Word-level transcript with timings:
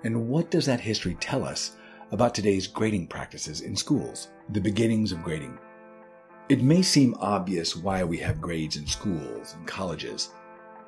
And 0.02 0.28
what 0.28 0.50
does 0.50 0.66
that 0.66 0.80
history 0.80 1.16
tell 1.20 1.45
us 1.45 1.77
about 2.10 2.34
today's 2.34 2.66
grading 2.66 3.06
practices 3.06 3.60
in 3.60 3.77
schools, 3.77 4.28
the 4.50 4.60
beginnings 4.60 5.12
of 5.12 5.23
grading? 5.23 5.56
It 6.48 6.62
may 6.62 6.82
seem 6.82 7.14
obvious 7.20 7.77
why 7.77 8.02
we 8.02 8.18
have 8.18 8.40
grades 8.40 8.77
in 8.77 8.87
schools 8.87 9.54
and 9.54 9.66
colleges. 9.66 10.30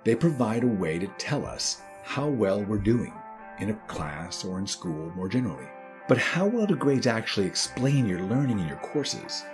They 0.05 0.15
provide 0.15 0.65
a 0.65 0.69
way 0.69 0.99
to 0.99 1.07
tell 1.19 1.47
us 1.47 1.83
how 2.03 2.29
well 2.29 2.65
we're 2.65 2.79
doing 2.79 3.13
in 3.61 3.71
a 3.71 3.75
class 3.87 4.45
or 4.45 4.59
in 4.59 4.67
school 4.67 5.13
more 5.15 5.29
generally. 5.29 5.69
But 6.09 6.19
how 6.19 6.47
well 6.47 6.67
do 6.67 6.75
grades 6.75 7.07
actually 7.07 7.47
explain 7.47 8.09
your 8.09 8.23
learning 8.23 8.59
in 8.59 8.67
your 8.67 8.79
courses? 8.79 9.45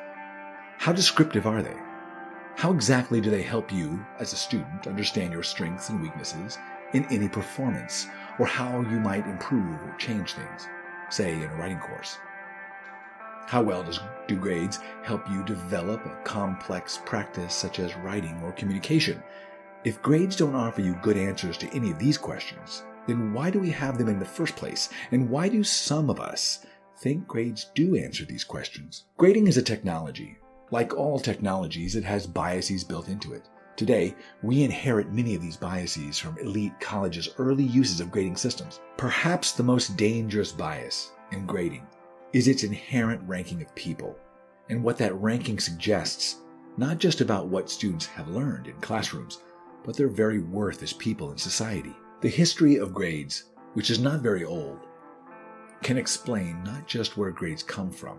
How 0.79 0.93
descriptive 0.93 1.47
are 1.47 1.63
they? 1.63 1.77
How 2.57 2.73
exactly 2.73 3.21
do 3.21 3.31
they 3.31 3.43
help 3.43 3.73
you 3.73 4.05
as 4.19 4.33
a 4.33 4.37
student 4.37 4.87
understand 4.87 5.33
your 5.33 5.43
strengths 5.43 5.89
and 5.89 6.01
weaknesses 6.01 6.57
in 6.93 7.05
any 7.07 7.29
performance 7.29 8.07
or 8.39 8.47
how 8.47 8.81
you 8.81 9.01
might 9.01 9.27
improve 9.27 9.83
or 9.83 9.95
change 9.99 10.35
things, 10.35 10.69
say 11.11 11.35
in 11.35 11.51
a 11.51 11.55
writing 11.57 11.81
course? 11.81 12.17
How 13.47 13.63
well 13.63 13.83
does, 13.83 14.01
do 14.29 14.37
grades 14.37 14.79
help 15.03 15.29
you 15.29 15.45
develop 15.45 16.07
a 16.07 16.17
complex 16.25 17.01
practice 17.05 17.53
such 17.53 17.81
as 17.81 17.95
writing 17.97 18.41
or 18.43 18.53
communication? 18.53 19.23
If 19.85 20.01
grades 20.01 20.37
don't 20.37 20.55
offer 20.55 20.81
you 20.81 20.99
good 21.03 21.19
answers 21.19 21.59
to 21.59 21.69
any 21.75 21.91
of 21.91 21.99
these 21.99 22.17
questions, 22.17 22.85
then 23.07 23.35
why 23.35 23.51
do 23.51 23.59
we 23.59 23.71
have 23.71 23.99
them 23.99 24.09
in 24.09 24.19
the 24.19 24.25
first 24.25 24.57
place? 24.57 24.89
And 25.11 25.29
why 25.29 25.49
do 25.49 25.63
some 25.63 26.09
of 26.09 26.21
us 26.21 26.65
think 26.99 27.27
grades 27.27 27.67
do 27.75 27.97
answer 27.97 28.25
these 28.25 28.45
questions? 28.45 29.05
Grading 29.19 29.49
is 29.49 29.59
a 29.59 29.63
technology. 29.63 30.39
Like 30.71 30.95
all 30.95 31.19
technologies, 31.19 31.95
it 31.95 32.05
has 32.05 32.27
biases 32.27 32.85
built 32.85 33.09
into 33.09 33.35
it. 33.35 33.49
Today, 33.77 34.15
we 34.43 34.63
inherit 34.63 35.13
many 35.13 35.35
of 35.35 35.43
these 35.43 35.57
biases 35.57 36.19
from 36.19 36.39
elite 36.39 36.79
colleges' 36.81 37.29
early 37.39 37.65
uses 37.65 38.01
of 38.01 38.11
grading 38.11 38.37
systems. 38.37 38.81
Perhaps 38.97 39.53
the 39.53 39.63
most 39.63 39.97
dangerous 39.97 40.53
bias 40.53 41.13
in 41.33 41.45
grading 41.45 41.87
is 42.33 42.49
its 42.49 42.63
inherent 42.63 43.21
ranking 43.27 43.61
of 43.63 43.75
people 43.75 44.17
and 44.71 44.83
what 44.83 44.97
that 44.99 45.21
ranking 45.21 45.59
suggests, 45.59 46.37
not 46.77 46.99
just 46.99 47.21
about 47.21 47.49
what 47.49 47.69
students 47.69 48.07
have 48.07 48.29
learned 48.29 48.67
in 48.67 48.75
classrooms, 48.81 49.41
but 49.85 49.97
their 49.97 50.09
very 50.09 50.41
worth 50.41 50.83
as 50.83 50.93
people 50.93 51.31
in 51.31 51.39
society. 51.39 51.95
The 52.23 52.29
history 52.29 52.77
of 52.77 52.95
grades, 52.95 53.45
which 53.75 53.91
is 53.91 53.99
not 53.99 54.21
very 54.21 54.45
old, 54.45 54.79
can 55.83 55.99
explain 55.99 56.63
not 56.65 56.87
just 56.87 57.19
where 57.19 57.31
grades 57.31 57.63
come 57.63 57.91
from, 57.91 58.19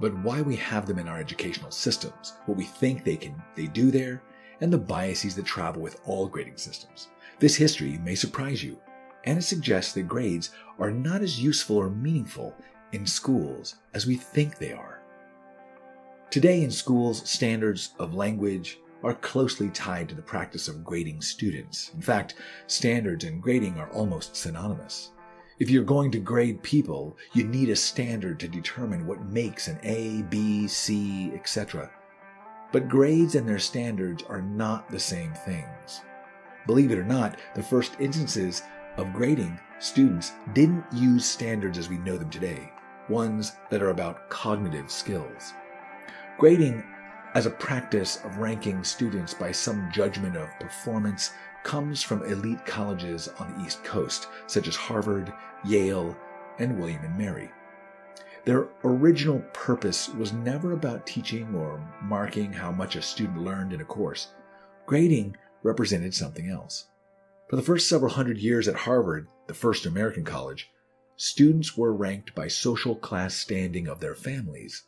but 0.00 0.16
why 0.18 0.40
we 0.40 0.56
have 0.56 0.86
them 0.86 0.98
in 0.98 1.08
our 1.08 1.18
educational 1.18 1.70
systems, 1.70 2.34
what 2.46 2.56
we 2.56 2.64
think 2.64 3.04
they 3.04 3.16
can 3.16 3.40
they 3.54 3.66
do 3.66 3.90
there, 3.90 4.22
and 4.60 4.72
the 4.72 4.78
biases 4.78 5.34
that 5.36 5.46
travel 5.46 5.82
with 5.82 6.00
all 6.04 6.26
grading 6.26 6.56
systems. 6.56 7.08
This 7.38 7.56
history 7.56 7.98
may 7.98 8.14
surprise 8.14 8.62
you, 8.62 8.78
and 9.24 9.38
it 9.38 9.42
suggests 9.42 9.92
that 9.94 10.08
grades 10.08 10.50
are 10.78 10.90
not 10.90 11.22
as 11.22 11.42
useful 11.42 11.76
or 11.76 11.90
meaningful 11.90 12.54
in 12.92 13.06
schools 13.06 13.76
as 13.94 14.06
we 14.06 14.16
think 14.16 14.58
they 14.58 14.72
are. 14.72 15.02
Today 16.30 16.62
in 16.62 16.70
schools, 16.70 17.28
standards 17.28 17.92
of 17.98 18.14
language, 18.14 18.78
are 19.02 19.14
closely 19.14 19.70
tied 19.70 20.08
to 20.08 20.14
the 20.14 20.22
practice 20.22 20.68
of 20.68 20.84
grading 20.84 21.22
students. 21.22 21.90
In 21.94 22.02
fact, 22.02 22.34
standards 22.66 23.24
and 23.24 23.42
grading 23.42 23.78
are 23.78 23.90
almost 23.90 24.36
synonymous. 24.36 25.10
If 25.60 25.68
you're 25.68 25.84
going 25.84 26.10
to 26.12 26.18
grade 26.18 26.62
people, 26.62 27.18
you 27.34 27.44
need 27.44 27.68
a 27.68 27.76
standard 27.76 28.40
to 28.40 28.48
determine 28.48 29.06
what 29.06 29.26
makes 29.26 29.68
an 29.68 29.78
A, 29.82 30.22
B, 30.22 30.66
C, 30.66 31.32
etc. 31.34 31.90
But 32.72 32.88
grades 32.88 33.34
and 33.34 33.46
their 33.46 33.58
standards 33.58 34.24
are 34.26 34.40
not 34.40 34.88
the 34.88 34.98
same 34.98 35.34
things. 35.34 36.00
Believe 36.66 36.90
it 36.90 36.98
or 36.98 37.04
not, 37.04 37.38
the 37.54 37.62
first 37.62 37.92
instances 38.00 38.62
of 38.96 39.12
grading 39.12 39.60
students 39.80 40.32
didn't 40.54 40.84
use 40.94 41.26
standards 41.26 41.76
as 41.76 41.90
we 41.90 41.98
know 41.98 42.16
them 42.16 42.30
today, 42.30 42.72
ones 43.10 43.52
that 43.68 43.82
are 43.82 43.90
about 43.90 44.30
cognitive 44.30 44.90
skills. 44.90 45.52
Grading 46.38 46.82
as 47.34 47.46
a 47.46 47.50
practice 47.50 48.24
of 48.24 48.38
ranking 48.38 48.82
students 48.82 49.34
by 49.34 49.52
some 49.52 49.90
judgment 49.92 50.36
of 50.36 50.58
performance 50.58 51.32
comes 51.62 52.02
from 52.02 52.24
elite 52.24 52.64
colleges 52.66 53.28
on 53.38 53.52
the 53.52 53.64
East 53.64 53.84
Coast, 53.84 54.28
such 54.46 54.66
as 54.66 54.74
Harvard, 54.74 55.32
Yale, 55.64 56.16
and 56.58 56.78
William 56.78 57.04
and 57.04 57.16
Mary. 57.16 57.50
Their 58.44 58.68
original 58.84 59.40
purpose 59.52 60.08
was 60.08 60.32
never 60.32 60.72
about 60.72 61.06
teaching 61.06 61.54
or 61.54 61.80
marking 62.02 62.52
how 62.52 62.72
much 62.72 62.96
a 62.96 63.02
student 63.02 63.44
learned 63.44 63.72
in 63.72 63.80
a 63.80 63.84
course. 63.84 64.28
Grading 64.86 65.36
represented 65.62 66.14
something 66.14 66.48
else. 66.48 66.86
For 67.48 67.56
the 67.56 67.62
first 67.62 67.88
several 67.88 68.12
hundred 68.12 68.38
years 68.38 68.66
at 68.66 68.76
Harvard, 68.76 69.28
the 69.46 69.54
first 69.54 69.84
American 69.84 70.24
college, 70.24 70.70
students 71.16 71.76
were 71.76 71.92
ranked 71.92 72.34
by 72.34 72.48
social 72.48 72.96
class 72.96 73.34
standing 73.34 73.86
of 73.86 74.00
their 74.00 74.14
families. 74.14 74.84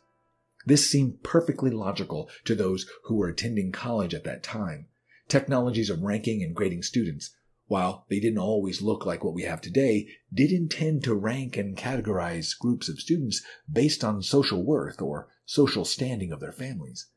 This 0.65 0.89
seemed 0.89 1.23
perfectly 1.23 1.71
logical 1.71 2.29
to 2.45 2.55
those 2.55 2.89
who 3.03 3.15
were 3.15 3.27
attending 3.27 3.71
college 3.71 4.13
at 4.13 4.23
that 4.23 4.43
time. 4.43 4.87
Technologies 5.27 5.89
of 5.89 6.01
ranking 6.01 6.41
and 6.41 6.55
grading 6.55 6.83
students, 6.83 7.35
while 7.67 8.05
they 8.09 8.19
didn't 8.19 8.39
always 8.39 8.81
look 8.81 9.05
like 9.05 9.23
what 9.23 9.33
we 9.33 9.43
have 9.43 9.59
today, 9.59 10.07
did 10.33 10.51
intend 10.51 11.03
to 11.03 11.15
rank 11.15 11.57
and 11.57 11.75
categorize 11.75 12.57
groups 12.57 12.87
of 12.87 12.99
students 12.99 13.41
based 13.71 14.03
on 14.03 14.21
social 14.21 14.63
worth 14.63 15.01
or 15.01 15.27
social 15.45 15.83
standing 15.83 16.31
of 16.31 16.39
their 16.39 16.51
families. 16.51 17.07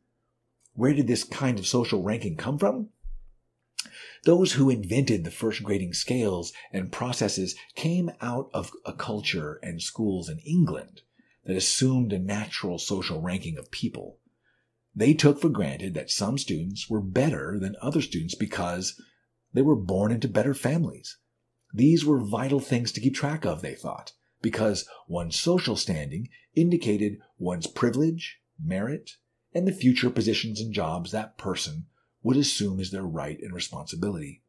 Where 0.74 0.92
did 0.92 1.06
this 1.06 1.24
kind 1.24 1.58
of 1.58 1.66
social 1.66 2.02
ranking 2.02 2.36
come 2.36 2.58
from? 2.58 2.88
Those 4.24 4.54
who 4.54 4.70
invented 4.70 5.22
the 5.22 5.30
first 5.30 5.62
grading 5.62 5.92
scales 5.92 6.52
and 6.72 6.90
processes 6.90 7.54
came 7.76 8.10
out 8.20 8.50
of 8.52 8.72
a 8.84 8.92
culture 8.92 9.60
and 9.62 9.80
schools 9.80 10.28
in 10.28 10.38
England 10.40 11.02
that 11.46 11.56
assumed 11.56 12.12
a 12.12 12.18
natural 12.18 12.78
social 12.78 13.20
ranking 13.20 13.56
of 13.56 13.70
people. 13.70 14.18
They 14.94 15.14
took 15.14 15.40
for 15.40 15.48
granted 15.48 15.94
that 15.94 16.10
some 16.10 16.38
students 16.38 16.88
were 16.88 17.00
better 17.00 17.58
than 17.58 17.76
other 17.80 18.00
students 18.00 18.34
because 18.34 19.00
they 19.52 19.62
were 19.62 19.76
born 19.76 20.12
into 20.12 20.28
better 20.28 20.54
families. 20.54 21.18
These 21.72 22.04
were 22.04 22.18
vital 22.18 22.60
things 22.60 22.92
to 22.92 23.00
keep 23.00 23.14
track 23.14 23.44
of, 23.44 23.62
they 23.62 23.74
thought, 23.74 24.12
because 24.40 24.88
one's 25.08 25.38
social 25.38 25.76
standing 25.76 26.28
indicated 26.54 27.18
one's 27.38 27.66
privilege, 27.66 28.40
merit, 28.62 29.12
and 29.54 29.68
the 29.68 29.72
future 29.72 30.10
positions 30.10 30.60
and 30.60 30.72
jobs 30.72 31.12
that 31.12 31.38
person 31.38 31.86
would 32.22 32.36
assume 32.36 32.80
as 32.80 32.90
their 32.90 33.06
right 33.06 33.38
and 33.40 33.54
responsibility. 33.54 34.42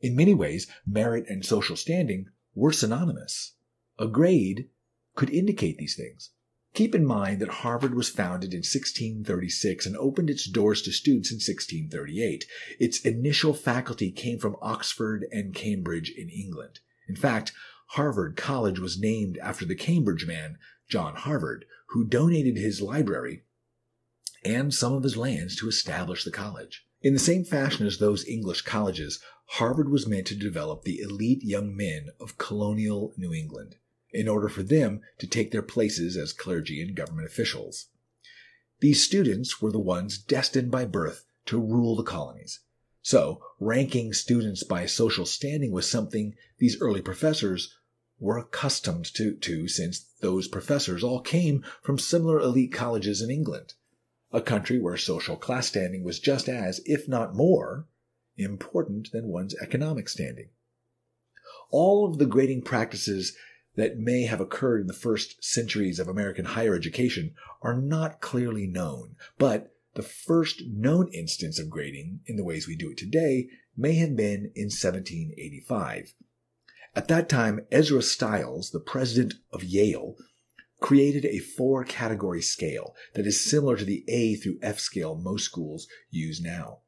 In 0.00 0.16
many 0.16 0.34
ways, 0.34 0.66
merit 0.86 1.24
and 1.28 1.44
social 1.44 1.76
standing 1.76 2.26
were 2.54 2.72
synonymous. 2.72 3.54
A 3.98 4.06
grade 4.06 4.68
could 5.14 5.30
indicate 5.30 5.78
these 5.78 5.96
things. 5.96 6.30
Keep 6.74 6.96
in 6.96 7.06
mind 7.06 7.40
that 7.40 7.62
Harvard 7.62 7.94
was 7.94 8.08
founded 8.08 8.52
in 8.52 8.58
1636 8.58 9.86
and 9.86 9.96
opened 9.96 10.28
its 10.28 10.48
doors 10.48 10.82
to 10.82 10.90
students 10.90 11.30
in 11.30 11.36
1638. 11.36 12.44
Its 12.80 13.00
initial 13.02 13.54
faculty 13.54 14.10
came 14.10 14.40
from 14.40 14.56
Oxford 14.60 15.24
and 15.30 15.54
Cambridge 15.54 16.10
in 16.10 16.28
England. 16.28 16.80
In 17.08 17.14
fact, 17.14 17.52
Harvard 17.90 18.36
College 18.36 18.80
was 18.80 18.98
named 18.98 19.38
after 19.38 19.64
the 19.64 19.76
Cambridge 19.76 20.26
man, 20.26 20.58
John 20.88 21.14
Harvard, 21.14 21.64
who 21.90 22.04
donated 22.04 22.56
his 22.56 22.82
library 22.82 23.44
and 24.44 24.74
some 24.74 24.94
of 24.94 25.04
his 25.04 25.16
lands 25.16 25.54
to 25.56 25.68
establish 25.68 26.24
the 26.24 26.32
college. 26.32 26.84
In 27.00 27.12
the 27.12 27.20
same 27.20 27.44
fashion 27.44 27.86
as 27.86 27.98
those 27.98 28.26
English 28.26 28.62
colleges, 28.62 29.20
Harvard 29.46 29.90
was 29.90 30.08
meant 30.08 30.26
to 30.26 30.34
develop 30.34 30.82
the 30.82 30.98
elite 30.98 31.44
young 31.44 31.76
men 31.76 32.08
of 32.18 32.36
colonial 32.36 33.14
New 33.16 33.32
England 33.32 33.76
in 34.14 34.28
order 34.28 34.48
for 34.48 34.62
them 34.62 35.00
to 35.18 35.26
take 35.26 35.50
their 35.50 35.62
places 35.62 36.16
as 36.16 36.32
clergy 36.32 36.80
and 36.80 36.94
government 36.94 37.26
officials. 37.26 37.88
These 38.80 39.02
students 39.02 39.60
were 39.60 39.72
the 39.72 39.80
ones 39.80 40.18
destined 40.18 40.70
by 40.70 40.84
birth 40.84 41.24
to 41.46 41.60
rule 41.60 41.96
the 41.96 42.04
colonies. 42.04 42.60
So, 43.02 43.42
ranking 43.60 44.12
students 44.12 44.62
by 44.62 44.86
social 44.86 45.26
standing 45.26 45.72
was 45.72 45.90
something 45.90 46.34
these 46.58 46.80
early 46.80 47.02
professors 47.02 47.74
were 48.18 48.38
accustomed 48.38 49.04
to, 49.14 49.34
to 49.34 49.68
since 49.68 50.06
those 50.20 50.48
professors 50.48 51.02
all 51.02 51.20
came 51.20 51.64
from 51.82 51.98
similar 51.98 52.38
elite 52.38 52.72
colleges 52.72 53.20
in 53.20 53.30
England, 53.30 53.74
a 54.32 54.40
country 54.40 54.78
where 54.78 54.96
social 54.96 55.36
class 55.36 55.66
standing 55.66 56.04
was 56.04 56.20
just 56.20 56.48
as, 56.48 56.80
if 56.86 57.08
not 57.08 57.34
more, 57.34 57.86
important 58.36 59.10
than 59.12 59.28
one's 59.28 59.54
economic 59.56 60.08
standing. 60.08 60.48
All 61.70 62.08
of 62.08 62.18
the 62.18 62.26
grading 62.26 62.62
practices 62.62 63.36
that 63.76 63.98
may 63.98 64.22
have 64.22 64.40
occurred 64.40 64.80
in 64.80 64.86
the 64.86 64.92
first 64.92 65.42
centuries 65.42 65.98
of 65.98 66.08
American 66.08 66.44
higher 66.44 66.74
education 66.74 67.34
are 67.62 67.76
not 67.80 68.20
clearly 68.20 68.66
known, 68.66 69.16
but 69.38 69.74
the 69.94 70.02
first 70.02 70.62
known 70.66 71.08
instance 71.12 71.58
of 71.58 71.70
grading 71.70 72.20
in 72.26 72.36
the 72.36 72.44
ways 72.44 72.66
we 72.66 72.76
do 72.76 72.90
it 72.90 72.98
today 72.98 73.48
may 73.76 73.94
have 73.94 74.16
been 74.16 74.52
in 74.54 74.66
1785. 74.66 76.14
At 76.96 77.08
that 77.08 77.28
time, 77.28 77.66
Ezra 77.72 78.02
Stiles, 78.02 78.70
the 78.70 78.80
president 78.80 79.34
of 79.52 79.64
Yale, 79.64 80.16
created 80.80 81.24
a 81.24 81.38
four 81.38 81.82
category 81.84 82.42
scale 82.42 82.94
that 83.14 83.26
is 83.26 83.40
similar 83.42 83.76
to 83.76 83.84
the 83.84 84.04
A 84.08 84.34
through 84.36 84.58
F 84.62 84.78
scale 84.78 85.14
most 85.16 85.44
schools 85.44 85.88
use 86.10 86.40
now. 86.40 86.80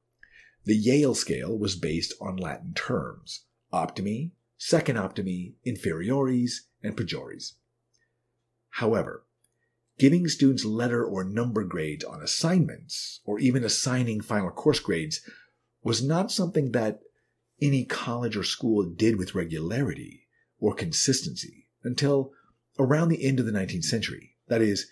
The 0.65 0.77
Yale 0.77 1.15
scale 1.15 1.57
was 1.57 1.77
based 1.77 2.13
on 2.21 2.37
Latin 2.37 2.75
terms 2.75 3.45
optimi, 3.73 4.33
second 4.59 4.97
optimi, 4.97 5.55
inferiores, 5.67 6.63
and 6.83 6.97
pejores. 6.97 7.53
However, 8.71 9.25
giving 9.99 10.29
students 10.29 10.65
letter 10.65 11.05
or 11.05 11.25
number 11.25 11.65
grades 11.65 12.05
on 12.05 12.23
assignments, 12.23 13.21
or 13.25 13.39
even 13.39 13.65
assigning 13.65 14.21
final 14.21 14.51
course 14.51 14.81
grades, 14.81 15.21
was 15.83 16.03
not 16.03 16.31
something 16.31 16.73
that 16.73 17.01
any 17.61 17.85
college 17.85 18.37
or 18.37 18.43
school 18.43 18.85
did 18.85 19.17
with 19.17 19.35
regularity 19.35 20.27
or 20.59 20.75
consistency 20.75 21.69
until 21.85 22.33
around 22.79 23.09
the 23.09 23.25
end 23.25 23.41
of 23.41 23.47
the 23.47 23.53
19th 23.53 23.85
century, 23.85 24.37
that 24.49 24.61
is, 24.61 24.91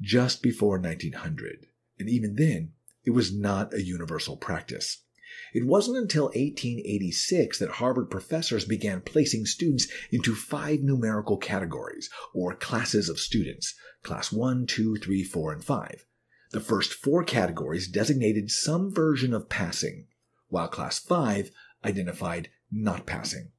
just 0.00 0.42
before 0.42 0.78
1900. 0.78 1.66
And 1.98 2.08
even 2.08 2.36
then, 2.36 2.72
it 3.04 3.10
was 3.10 3.32
not 3.32 3.74
a 3.74 3.82
universal 3.82 4.36
practice. 4.36 5.03
It 5.52 5.66
wasn't 5.66 5.98
until 5.98 6.24
1886 6.24 7.58
that 7.58 7.70
Harvard 7.72 8.10
professors 8.10 8.64
began 8.64 9.00
placing 9.00 9.46
students 9.46 9.86
into 10.10 10.34
five 10.34 10.80
numerical 10.80 11.36
categories, 11.36 12.10
or 12.32 12.54
classes 12.54 13.08
of 13.08 13.20
students 13.20 13.74
class 14.02 14.30
1, 14.30 14.66
2, 14.66 14.96
3, 14.96 15.24
4, 15.24 15.52
and 15.52 15.64
5. 15.64 16.06
The 16.52 16.60
first 16.60 16.92
four 16.92 17.24
categories 17.24 17.88
designated 17.88 18.50
some 18.50 18.94
version 18.94 19.32
of 19.34 19.48
passing, 19.48 20.06
while 20.48 20.68
class 20.68 20.98
5 20.98 21.50
identified 21.84 22.50
not 22.70 23.06
passing. 23.06 23.50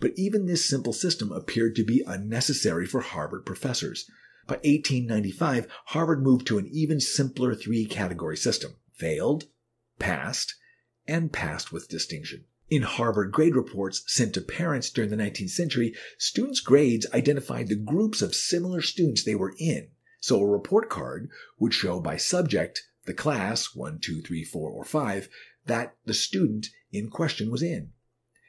But 0.00 0.12
even 0.16 0.46
this 0.46 0.68
simple 0.68 0.92
system 0.92 1.30
appeared 1.30 1.76
to 1.76 1.84
be 1.84 2.02
unnecessary 2.06 2.86
for 2.86 3.02
Harvard 3.02 3.46
professors. 3.46 4.10
By 4.48 4.56
1895, 4.56 5.68
Harvard 5.86 6.22
moved 6.22 6.46
to 6.48 6.58
an 6.58 6.68
even 6.72 6.98
simpler 6.98 7.54
three 7.54 7.84
category 7.84 8.36
system 8.36 8.72
failed, 8.94 9.44
passed, 9.98 10.56
and 11.06 11.32
passed 11.32 11.72
with 11.72 11.88
distinction. 11.88 12.44
In 12.70 12.82
Harvard 12.82 13.32
grade 13.32 13.54
reports 13.54 14.02
sent 14.06 14.34
to 14.34 14.40
parents 14.40 14.88
during 14.88 15.10
the 15.10 15.16
19th 15.16 15.50
century, 15.50 15.94
students' 16.16 16.60
grades 16.60 17.06
identified 17.12 17.68
the 17.68 17.76
groups 17.76 18.22
of 18.22 18.34
similar 18.34 18.80
students 18.80 19.22
they 19.22 19.34
were 19.34 19.54
in. 19.58 19.88
So 20.20 20.40
a 20.40 20.46
report 20.46 20.88
card 20.88 21.28
would 21.58 21.74
show 21.74 22.00
by 22.00 22.16
subject 22.16 22.82
the 23.04 23.12
class 23.12 23.74
1, 23.74 23.98
2, 24.00 24.22
3, 24.22 24.44
4, 24.44 24.70
or 24.70 24.84
5 24.84 25.28
that 25.66 25.96
the 26.04 26.14
student 26.14 26.68
in 26.92 27.10
question 27.10 27.50
was 27.50 27.62
in. 27.62 27.92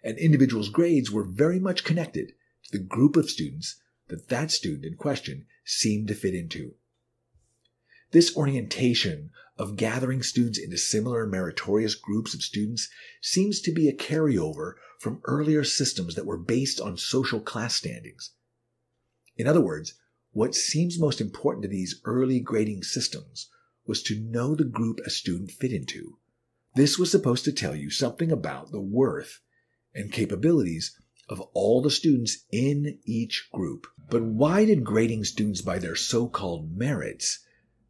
An 0.04 0.18
individual's 0.18 0.70
grades 0.70 1.12
were 1.12 1.26
very 1.26 1.60
much 1.60 1.84
connected 1.84 2.34
to 2.64 2.78
the 2.78 2.84
group 2.84 3.16
of 3.16 3.30
students 3.30 3.82
that 4.08 4.30
that 4.30 4.52
student 4.52 4.86
in 4.86 4.96
question 4.96 5.48
seemed 5.66 6.08
to 6.08 6.16
fit 6.16 6.36
into. 6.36 6.76
This 8.14 8.38
orientation 8.38 9.32
of 9.58 9.76
gathering 9.76 10.22
students 10.22 10.60
into 10.60 10.78
similar 10.78 11.26
meritorious 11.26 11.96
groups 11.96 12.36
of 12.36 12.44
students 12.44 12.88
seems 13.24 13.60
to 13.62 13.72
be 13.72 13.90
a 13.90 13.96
carryover 13.96 14.74
from 15.00 15.20
earlier 15.26 15.64
systems 15.64 16.14
that 16.14 16.28
were 16.28 16.38
based 16.38 16.80
on 16.80 16.96
social 16.96 17.40
class 17.40 17.74
standings. 17.74 18.34
In 19.36 19.48
other 19.48 19.62
words, 19.62 19.96
what 20.32 20.54
seems 20.54 21.00
most 21.00 21.22
important 21.22 21.64
to 21.64 21.70
these 21.70 22.02
early 22.06 22.40
grading 22.40 22.84
systems 22.84 23.50
was 23.88 24.04
to 24.04 24.20
know 24.20 24.54
the 24.54 24.64
group 24.64 25.00
a 25.00 25.10
student 25.10 25.50
fit 25.50 25.72
into. 25.74 26.20
This 26.76 27.00
was 27.00 27.10
supposed 27.10 27.46
to 27.46 27.52
tell 27.52 27.76
you 27.76 27.90
something 27.90 28.32
about 28.32 28.72
the 28.72 28.80
worth 28.80 29.42
and 29.96 30.12
capabilities 30.12 30.96
of 31.30 31.42
all 31.56 31.82
the 31.82 31.90
students 31.90 32.46
in 32.52 33.00
each 33.06 33.50
group. 33.52 33.88
But 34.08 34.22
why 34.22 34.66
did 34.66 34.84
grading 34.84 35.24
students 35.24 35.62
by 35.62 35.80
their 35.80 35.96
so 35.96 36.28
called 36.28 36.78
merits 36.78 37.40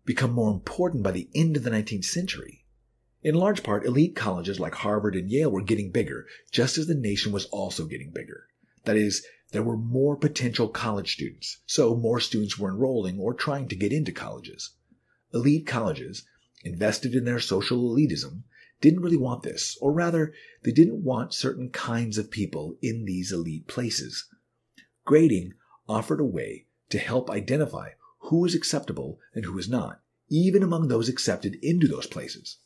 become 0.05 0.31
more 0.31 0.51
important 0.51 1.03
by 1.03 1.11
the 1.11 1.29
end 1.33 1.55
of 1.55 1.63
the 1.63 1.69
19th 1.69 2.05
century. 2.05 2.65
In 3.21 3.35
large 3.35 3.63
part, 3.63 3.85
elite 3.85 4.15
colleges 4.15 4.59
like 4.59 4.75
Harvard 4.75 5.15
and 5.15 5.31
Yale 5.31 5.49
were 5.49 5.61
getting 5.61 5.91
bigger, 5.91 6.27
just 6.51 6.77
as 6.77 6.87
the 6.87 6.95
nation 6.95 7.31
was 7.31 7.45
also 7.45 7.85
getting 7.85 8.11
bigger. 8.11 8.47
That 8.83 8.97
is, 8.97 9.25
there 9.51 9.63
were 9.63 9.77
more 9.77 10.17
potential 10.17 10.67
college 10.67 11.13
students, 11.13 11.59
so 11.65 11.95
more 11.95 12.19
students 12.19 12.59
were 12.59 12.69
enrolling 12.69 13.19
or 13.19 13.33
trying 13.33 13.69
to 13.69 13.75
get 13.75 13.93
into 13.93 14.11
colleges. 14.11 14.71
Elite 15.33 15.65
colleges, 15.65 16.25
invested 16.65 17.15
in 17.15 17.23
their 17.23 17.39
social 17.39 17.89
elitism, 17.89 18.43
didn't 18.81 19.01
really 19.01 19.15
want 19.15 19.43
this, 19.43 19.77
or 19.79 19.93
rather, 19.93 20.33
they 20.63 20.71
didn't 20.71 21.03
want 21.03 21.33
certain 21.33 21.69
kinds 21.69 22.17
of 22.17 22.29
people 22.29 22.77
in 22.81 23.05
these 23.05 23.31
elite 23.31 23.67
places. 23.67 24.25
Grading 25.05 25.53
offered 25.87 26.19
a 26.19 26.25
way 26.25 26.65
to 26.89 26.97
help 26.97 27.29
identify 27.29 27.91
who 28.27 28.45
is 28.45 28.55
acceptable 28.55 29.19
and 29.33 29.43
who 29.45 29.57
is 29.57 29.67
not, 29.67 30.01
even 30.29 30.63
among 30.63 30.87
those 30.87 31.09
accepted 31.09 31.57
into 31.61 31.87
those 31.87 32.07
places. 32.07 32.57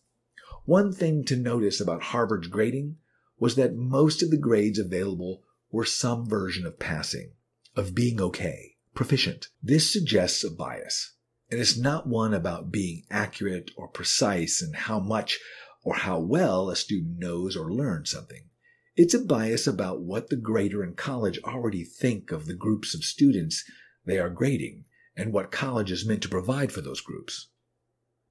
One 0.65 0.93
thing 0.93 1.23
to 1.25 1.35
notice 1.35 1.81
about 1.81 2.03
Harvard's 2.03 2.47
grading 2.47 2.97
was 3.39 3.55
that 3.55 3.75
most 3.75 4.21
of 4.21 4.29
the 4.29 4.37
grades 4.37 4.77
available 4.77 5.43
were 5.71 5.85
some 5.85 6.27
version 6.29 6.65
of 6.65 6.79
passing, 6.79 7.33
of 7.75 7.95
being 7.95 8.21
okay, 8.21 8.75
proficient. 8.93 9.47
This 9.63 9.91
suggests 9.91 10.43
a 10.43 10.51
bias, 10.51 11.13
and 11.49 11.59
it's 11.59 11.77
not 11.77 12.07
one 12.07 12.33
about 12.33 12.71
being 12.71 13.03
accurate 13.09 13.71
or 13.75 13.87
precise 13.87 14.61
in 14.61 14.73
how 14.73 14.99
much 14.99 15.39
or 15.83 15.95
how 15.95 16.19
well 16.19 16.69
a 16.69 16.75
student 16.75 17.17
knows 17.17 17.55
or 17.55 17.71
learns 17.71 18.11
something. 18.11 18.49
It's 18.95 19.13
a 19.13 19.19
bias 19.19 19.67
about 19.67 20.01
what 20.01 20.29
the 20.29 20.35
grader 20.35 20.83
in 20.83 20.93
college 20.93 21.39
already 21.43 21.83
think 21.83 22.31
of 22.31 22.45
the 22.45 22.55
groups 22.55 22.93
of 22.93 23.03
students 23.03 23.63
they 24.05 24.19
are 24.19 24.29
grading 24.29 24.85
and 25.17 25.33
what 25.33 25.51
college 25.51 25.91
is 25.91 26.05
meant 26.05 26.21
to 26.21 26.29
provide 26.29 26.71
for 26.71 26.81
those 26.81 27.01
groups. 27.01 27.47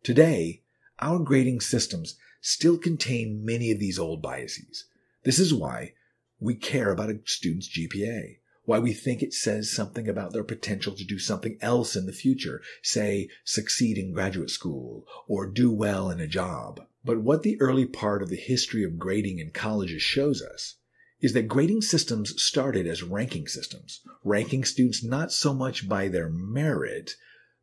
Today, 0.04 0.62
our 1.00 1.18
grading 1.18 1.60
systems 1.60 2.16
still 2.40 2.78
contain 2.78 3.44
many 3.44 3.72
of 3.72 3.80
these 3.80 3.98
old 3.98 4.22
biases. 4.22 4.86
This 5.24 5.40
is 5.40 5.52
why 5.52 5.94
we 6.38 6.54
care 6.54 6.92
about 6.92 7.10
a 7.10 7.18
student's 7.24 7.68
GPA, 7.68 8.38
why 8.64 8.78
we 8.78 8.92
think 8.92 9.22
it 9.22 9.34
says 9.34 9.72
something 9.72 10.08
about 10.08 10.32
their 10.32 10.44
potential 10.44 10.94
to 10.94 11.04
do 11.04 11.18
something 11.18 11.58
else 11.60 11.96
in 11.96 12.06
the 12.06 12.12
future, 12.12 12.62
say, 12.82 13.28
succeed 13.44 13.98
in 13.98 14.12
graduate 14.12 14.50
school 14.50 15.04
or 15.26 15.46
do 15.46 15.72
well 15.72 16.08
in 16.08 16.20
a 16.20 16.26
job. 16.28 16.80
But 17.04 17.20
what 17.20 17.42
the 17.42 17.60
early 17.60 17.86
part 17.86 18.22
of 18.22 18.28
the 18.28 18.36
history 18.36 18.84
of 18.84 18.98
grading 18.98 19.38
in 19.38 19.50
colleges 19.50 20.02
shows 20.02 20.40
us 20.40 20.76
is 21.20 21.32
that 21.32 21.48
grading 21.48 21.82
systems 21.82 22.40
started 22.42 22.86
as 22.86 23.02
ranking 23.02 23.46
systems, 23.46 24.02
ranking 24.22 24.64
students 24.64 25.02
not 25.02 25.32
so 25.32 25.54
much 25.54 25.88
by 25.88 26.08
their 26.08 26.28
merit, 26.28 27.12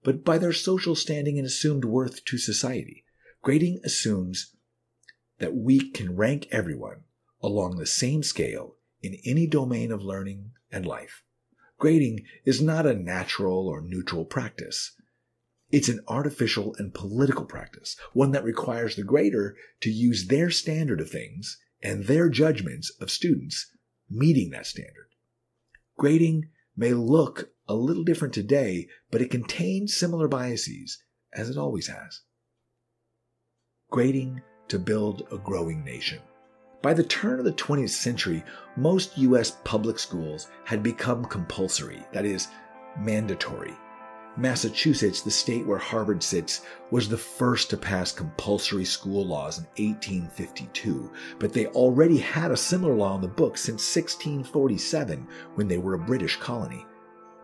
but 0.04 0.24
by 0.24 0.38
their 0.38 0.54
social 0.54 0.96
standing 0.96 1.38
and 1.38 1.46
assumed 1.46 1.86
worth 1.86 2.26
to 2.26 2.38
society. 2.38 3.06
Grading 3.42 3.80
assumes 3.84 4.56
that 5.40 5.56
we 5.56 5.92
can 5.92 6.16
rank 6.16 6.48
everyone 6.52 7.04
along 7.42 7.78
the 7.78 7.86
same 7.86 8.24
scale 8.24 8.78
in 9.02 9.18
any 9.26 9.46
domain 9.46 9.92
of 9.92 10.02
learning 10.02 10.52
and 10.72 10.86
life. 10.86 11.24
Grading 11.78 12.26
is 12.46 12.62
not 12.62 12.86
a 12.86 12.96
natural 12.96 13.68
or 13.68 13.82
neutral 13.82 14.26
practice. 14.26 14.96
It's 15.70 15.90
an 15.90 16.00
artificial 16.08 16.76
and 16.78 16.94
political 16.94 17.46
practice, 17.46 17.98
one 18.14 18.32
that 18.32 18.44
requires 18.44 18.96
the 18.96 19.04
grader 19.04 19.58
to 19.82 19.92
use 19.92 20.28
their 20.28 20.50
standard 20.50 21.02
of 21.02 21.10
things 21.10 21.58
and 21.84 22.06
their 22.06 22.30
judgments 22.30 22.92
of 23.02 23.12
students 23.12 23.70
meeting 24.10 24.52
that 24.52 24.66
standard. 24.66 25.10
Grading 25.98 26.50
may 26.75 26.94
look 26.94 27.50
a 27.68 27.75
little 27.75 28.04
different 28.04 28.34
today, 28.34 28.88
but 29.12 29.22
it 29.22 29.30
contains 29.30 29.96
similar 29.96 30.28
biases 30.28 31.04
as 31.34 31.50
it 31.50 31.58
always 31.58 31.88
has. 31.88 32.22
Grading 33.92 34.42
to 34.70 34.80
build 34.80 35.28
a 35.32 35.38
growing 35.38 35.84
nation. 35.84 36.20
By 36.82 36.94
the 36.94 37.04
turn 37.04 37.40
of 37.40 37.46
the 37.46 37.54
20th 37.54 37.92
century, 37.92 38.44
most 38.75 39.18
U.S. 39.18 39.58
public 39.63 40.00
schools 40.00 40.48
had 40.66 40.84
become 40.84 41.24
compulsory, 41.25 42.04
that 42.12 42.25
is, 42.25 42.48
mandatory. 43.00 43.74
Massachusetts, 44.36 45.22
the 45.22 45.30
state 45.30 45.66
where 45.66 45.78
Harvard 45.78 46.24
sits, 46.24 46.62
was 46.90 47.08
the 47.08 47.18
first 47.18 47.70
to 47.70 47.78
pass 47.78 48.12
compulsory 48.12 48.86
school 48.86 49.25
laws 49.25 49.60
in 49.60 49.66
1852, 49.86 51.12
but 51.38 51.54
they 51.54 51.68
already 51.68 52.18
had 52.18 52.52
a 52.52 52.58
similar 52.58 52.96
law 52.96 53.16
in 53.16 53.22
the 53.22 53.28
books 53.28 53.62
since 53.62 53.96
1647 53.96 55.28
when 55.54 55.68
they 55.68 55.78
were 55.78 55.94
a 55.94 56.00
British 56.00 56.38
colony. 56.38 56.86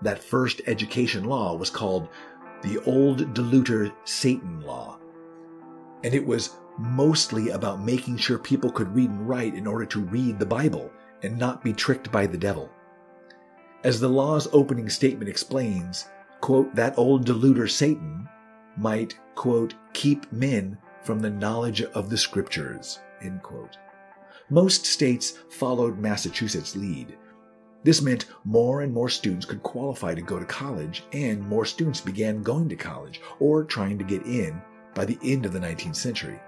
That 0.01 0.23
first 0.23 0.61
education 0.65 1.25
law 1.25 1.55
was 1.55 1.69
called 1.69 2.09
the 2.63 2.79
Old 2.85 3.35
Deluder 3.35 3.93
Satan 4.05 4.61
Law, 4.61 4.99
and 6.03 6.13
it 6.15 6.25
was 6.25 6.57
mostly 6.79 7.49
about 7.49 7.83
making 7.83 8.17
sure 8.17 8.39
people 8.39 8.71
could 8.71 8.95
read 8.95 9.09
and 9.09 9.29
write 9.29 9.53
in 9.53 9.67
order 9.67 9.85
to 9.85 10.05
read 10.05 10.39
the 10.39 10.45
Bible 10.45 10.89
and 11.21 11.37
not 11.37 11.63
be 11.63 11.73
tricked 11.73 12.11
by 12.11 12.25
the 12.25 12.37
devil. 12.37 12.69
As 13.83 13.99
the 13.99 14.09
law's 14.09 14.47
opening 14.51 14.89
statement 14.89 15.29
explains, 15.29 16.05
quote, 16.41 16.73
that 16.75 16.97
old 16.97 17.25
deluder 17.25 17.69
Satan 17.69 18.27
might, 18.77 19.19
quote, 19.35 19.75
keep 19.93 20.31
men 20.31 20.77
from 21.03 21.19
the 21.19 21.29
knowledge 21.29 21.81
of 21.81 22.09
the 22.09 22.17
scriptures, 22.17 22.99
end 23.21 23.41
quote. 23.43 23.77
Most 24.49 24.85
states 24.85 25.39
followed 25.49 25.99
Massachusetts' 25.99 26.75
lead. 26.75 27.17
This 27.83 28.01
meant 28.01 28.25
more 28.43 28.81
and 28.81 28.93
more 28.93 29.09
students 29.09 29.45
could 29.45 29.63
qualify 29.63 30.13
to 30.13 30.21
go 30.21 30.39
to 30.39 30.45
college, 30.45 31.03
and 31.13 31.41
more 31.47 31.65
students 31.65 32.01
began 32.01 32.43
going 32.43 32.67
to 32.69 32.75
college 32.75 33.21
or 33.39 33.63
trying 33.63 33.97
to 33.97 34.03
get 34.03 34.25
in 34.25 34.61
by 34.95 35.05
the 35.05 35.19
end 35.23 35.45
of 35.45 35.53
the 35.53 35.59
19th 35.59 35.95
century. 35.95 36.39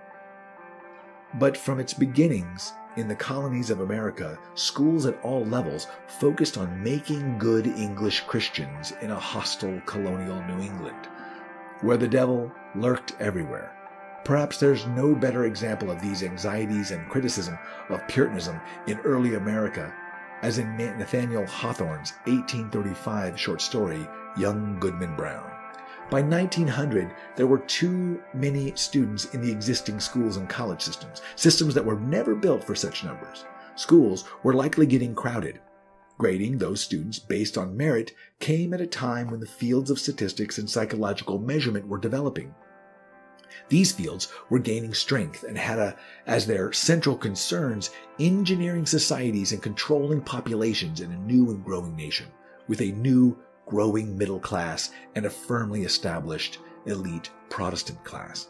But 1.36 1.56
from 1.56 1.80
its 1.80 1.94
beginnings, 1.94 2.74
in 2.98 3.08
the 3.08 3.16
colonies 3.16 3.70
of 3.70 3.82
America, 3.82 4.38
schools 4.56 5.06
at 5.06 5.20
all 5.24 5.46
levels 5.46 5.88
focused 6.08 6.58
on 6.58 6.84
making 6.84 7.38
good 7.38 7.68
English 7.68 8.22
Christians 8.22 8.94
in 9.02 9.12
a 9.12 9.20
hostile 9.20 9.82
colonial 9.86 10.42
New 10.44 10.62
England, 10.62 11.08
where 11.82 11.98
the 11.98 12.08
devil 12.08 12.52
lurked 12.76 13.14
everywhere. 13.20 13.72
Perhaps 14.24 14.60
there's 14.60 14.86
no 14.88 15.16
better 15.16 15.46
example 15.46 15.90
of 15.90 16.02
these 16.02 16.24
anxieties 16.24 16.92
and 16.92 17.10
criticism 17.10 17.58
of 17.90 18.08
Puritanism 18.08 18.60
in 18.88 19.00
early 19.00 19.36
America 19.36 19.94
as 20.42 20.58
in 20.58 20.76
Nathaniel 20.78 21.46
Hawthorne's 21.46 22.14
1835 22.26 23.40
short 23.40 23.62
story, 23.62 24.08
Young 24.38 24.80
Goodman 24.80 25.16
Brown. 25.16 25.51
By 26.12 26.22
1900, 26.22 27.10
there 27.38 27.48
were 27.48 27.60
too 27.60 28.22
many 28.34 28.74
students 28.76 29.34
in 29.34 29.40
the 29.40 29.50
existing 29.50 30.02
schools 30.02 30.36
and 30.36 30.50
college 30.50 30.82
systems, 30.82 31.22
systems 31.38 31.74
that 31.74 31.86
were 31.86 32.02
never 32.02 32.36
built 32.36 32.66
for 32.66 32.76
such 32.76 33.06
numbers. 33.06 33.46
Schools 33.78 34.26
were 34.44 34.54
likely 34.54 34.86
getting 34.86 35.16
crowded. 35.16 35.62
Grading 36.18 36.58
those 36.58 36.82
students 36.82 37.18
based 37.18 37.58
on 37.58 37.78
merit 37.78 38.12
came 38.40 38.74
at 38.74 38.82
a 38.82 38.88
time 38.88 39.32
when 39.32 39.40
the 39.40 39.46
fields 39.46 39.90
of 39.90 40.00
statistics 40.00 40.58
and 40.58 40.70
psychological 40.70 41.40
measurement 41.40 41.88
were 41.88 41.98
developing. 41.98 42.54
These 43.70 43.94
fields 43.94 44.28
were 44.50 44.60
gaining 44.60 44.94
strength 44.94 45.44
and 45.44 45.58
had 45.58 45.80
a, 45.80 45.96
as 46.28 46.46
their 46.46 46.74
central 46.74 47.16
concerns 47.16 47.90
engineering 48.20 48.86
societies 48.86 49.54
and 49.54 49.64
controlling 49.64 50.20
populations 50.20 51.00
in 51.00 51.14
a 51.14 51.20
new 51.20 51.52
and 51.52 51.64
growing 51.64 51.96
nation, 51.96 52.28
with 52.68 52.82
a 52.82 52.92
new 52.92 53.38
growing 53.72 54.18
middle 54.18 54.40
class, 54.40 54.92
and 55.16 55.26
a 55.26 55.30
firmly 55.30 55.84
established 55.84 56.60
elite 56.88 57.32
Protestant 57.50 58.04
class. 58.04 58.50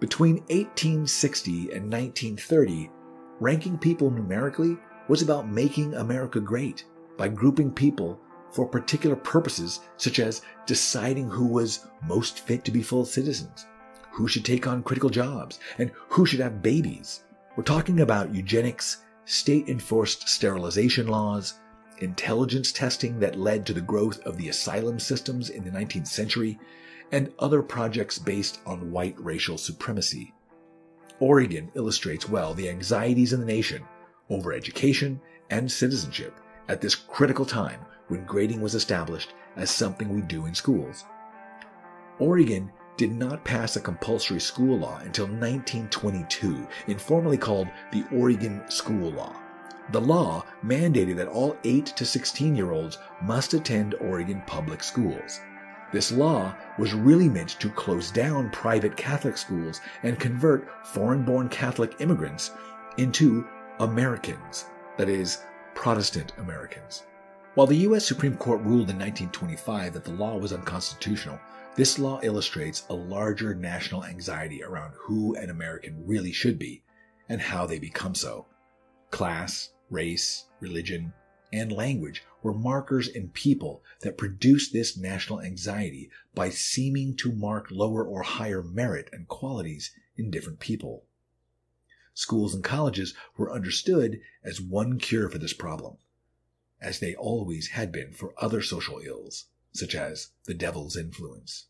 Between 0.00 0.36
1860 0.48 1.72
and 1.72 1.92
1930, 1.92 2.90
ranking 3.38 3.76
people 3.76 4.10
numerically 4.10 4.78
was 5.08 5.20
about 5.20 5.50
making 5.50 5.92
America 5.92 6.40
great 6.40 6.86
by 7.18 7.28
grouping 7.28 7.70
people 7.70 8.18
for 8.50 8.66
particular 8.66 9.14
purposes, 9.14 9.80
such 9.98 10.20
as 10.20 10.40
deciding 10.64 11.28
who 11.28 11.46
was 11.46 11.86
most 12.06 12.40
fit 12.40 12.64
to 12.64 12.70
be 12.70 12.82
full 12.82 13.04
citizens, 13.04 13.66
who 14.10 14.26
should 14.26 14.44
take 14.46 14.66
on 14.66 14.82
critical 14.82 15.10
jobs, 15.10 15.60
and 15.76 15.92
who 16.08 16.24
should 16.24 16.40
have 16.40 16.62
babies. 16.62 17.24
We're 17.56 17.64
talking 17.64 18.00
about 18.00 18.34
eugenics, 18.34 19.04
state 19.26 19.68
enforced 19.68 20.30
sterilization 20.30 21.08
laws, 21.08 21.60
intelligence 21.98 22.72
testing 22.72 23.20
that 23.20 23.38
led 23.38 23.66
to 23.66 23.72
the 23.72 23.80
growth 23.80 24.20
of 24.26 24.36
the 24.36 24.48
asylum 24.48 24.98
systems 24.98 25.50
in 25.50 25.64
the 25.64 25.70
19th 25.70 26.08
century, 26.08 26.58
and 27.12 27.32
other 27.38 27.62
projects 27.62 28.18
based 28.18 28.60
on 28.66 28.90
white 28.90 29.14
racial 29.18 29.56
supremacy. 29.58 30.32
Oregon 31.20 31.70
illustrates 31.74 32.28
well 32.28 32.52
the 32.52 32.68
anxieties 32.68 33.32
in 33.32 33.40
the 33.40 33.46
nation 33.46 33.82
over 34.28 34.52
education 34.52 35.20
and 35.50 35.70
citizenship 35.70 36.38
at 36.68 36.80
this 36.80 36.94
critical 36.94 37.44
time 37.44 37.80
when 38.08 38.24
grading 38.24 38.60
was 38.60 38.74
established 38.74 39.32
as 39.56 39.70
something 39.70 40.08
we 40.08 40.20
do 40.22 40.46
in 40.46 40.54
schools. 40.54 41.04
Oregon 42.18 42.70
did 42.96 43.12
not 43.12 43.44
pass 43.44 43.76
a 43.76 43.80
compulsory 43.80 44.40
school 44.40 44.78
law 44.78 44.98
until 44.98 45.26
1922, 45.26 46.66
informally 46.86 47.36
called 47.36 47.68
the 47.92 48.04
Oregon 48.10 48.62
School 48.68 49.10
Law. 49.10 49.34
The 49.92 50.00
law 50.00 50.44
mandated 50.64 51.16
that 51.16 51.28
all 51.28 51.56
8 51.62 51.86
to 51.86 52.04
16 52.04 52.56
year 52.56 52.72
olds 52.72 52.98
must 53.22 53.54
attend 53.54 53.94
Oregon 53.94 54.42
public 54.46 54.82
schools. 54.82 55.40
This 55.92 56.10
law 56.10 56.56
was 56.78 56.92
really 56.92 57.28
meant 57.28 57.50
to 57.60 57.70
close 57.70 58.10
down 58.10 58.50
private 58.50 58.96
Catholic 58.96 59.38
schools 59.38 59.80
and 60.02 60.18
convert 60.18 60.68
foreign 60.84 61.24
born 61.24 61.48
Catholic 61.48 62.00
immigrants 62.00 62.50
into 62.98 63.46
Americans, 63.78 64.66
that 64.96 65.08
is, 65.08 65.42
Protestant 65.74 66.32
Americans. 66.38 67.04
While 67.54 67.68
the 67.68 67.76
U.S. 67.88 68.04
Supreme 68.04 68.36
Court 68.36 68.60
ruled 68.62 68.90
in 68.90 68.98
1925 68.98 69.92
that 69.92 70.04
the 70.04 70.10
law 70.10 70.36
was 70.36 70.52
unconstitutional, 70.52 71.38
this 71.76 71.98
law 71.98 72.18
illustrates 72.22 72.86
a 72.90 72.94
larger 72.94 73.54
national 73.54 74.04
anxiety 74.04 74.64
around 74.64 74.94
who 74.96 75.36
an 75.36 75.50
American 75.50 76.04
really 76.06 76.32
should 76.32 76.58
be 76.58 76.82
and 77.28 77.40
how 77.40 77.66
they 77.66 77.78
become 77.78 78.14
so. 78.14 78.46
Class, 79.10 79.70
race, 79.90 80.46
religion, 80.60 81.12
and 81.52 81.72
language 81.72 82.22
were 82.42 82.52
markers 82.52 83.08
in 83.08 83.28
people 83.28 83.82
that 84.00 84.18
produced 84.18 84.72
this 84.72 84.96
national 84.96 85.40
anxiety 85.40 86.10
by 86.34 86.50
seeming 86.50 87.16
to 87.16 87.32
mark 87.32 87.70
lower 87.70 88.04
or 88.04 88.22
higher 88.22 88.62
merit 88.62 89.08
and 89.12 89.28
qualities 89.28 89.92
in 90.16 90.30
different 90.30 90.58
people. 90.58 91.04
Schools 92.14 92.54
and 92.54 92.64
colleges 92.64 93.14
were 93.36 93.52
understood 93.52 94.20
as 94.42 94.60
one 94.60 94.98
cure 94.98 95.28
for 95.28 95.38
this 95.38 95.52
problem, 95.52 95.98
as 96.80 96.98
they 96.98 97.14
always 97.14 97.68
had 97.68 97.92
been 97.92 98.12
for 98.12 98.34
other 98.38 98.62
social 98.62 99.00
ills, 99.00 99.46
such 99.72 99.94
as 99.94 100.30
the 100.44 100.54
devil's 100.54 100.96
influence. 100.96 101.66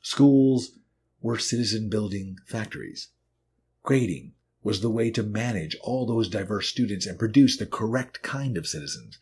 Schools 0.00 0.78
were 1.20 1.38
citizen 1.38 1.88
building 1.88 2.38
factories. 2.46 3.08
Grading 3.82 4.32
was 4.62 4.80
the 4.80 4.90
way 4.90 5.10
to 5.10 5.22
manage 5.22 5.76
all 5.82 6.06
those 6.06 6.28
diverse 6.28 6.68
students 6.68 7.06
and 7.06 7.18
produce 7.18 7.56
the 7.56 7.66
correct 7.66 8.22
kind 8.22 8.56
of 8.56 8.66
citizens. 8.66 9.18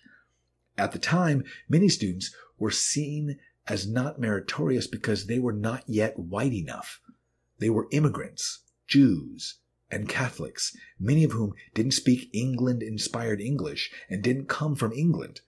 At 0.77 0.93
the 0.93 0.99
time, 0.99 1.45
many 1.69 1.89
students 1.89 2.35
were 2.59 2.71
seen 2.71 3.39
as 3.67 3.87
not 3.87 4.21
meritorious 4.21 4.87
because 4.87 5.27
they 5.27 5.39
were 5.39 5.53
not 5.53 5.85
yet 5.87 6.19
white 6.19 6.53
enough. 6.53 7.01
They 7.59 7.71
were 7.71 7.89
immigrants, 7.93 8.61
Jews, 8.87 9.59
and 9.91 10.09
Catholics, 10.09 10.77
many 10.99 11.25
of 11.25 11.33
whom 11.33 11.55
didn't 11.75 11.93
speak 11.93 12.31
England 12.33 12.83
inspired 12.83 13.41
English 13.41 13.91
and 14.09 14.23
didn't 14.23 14.49
come 14.49 14.75
from 14.77 14.93
England. 14.93 15.41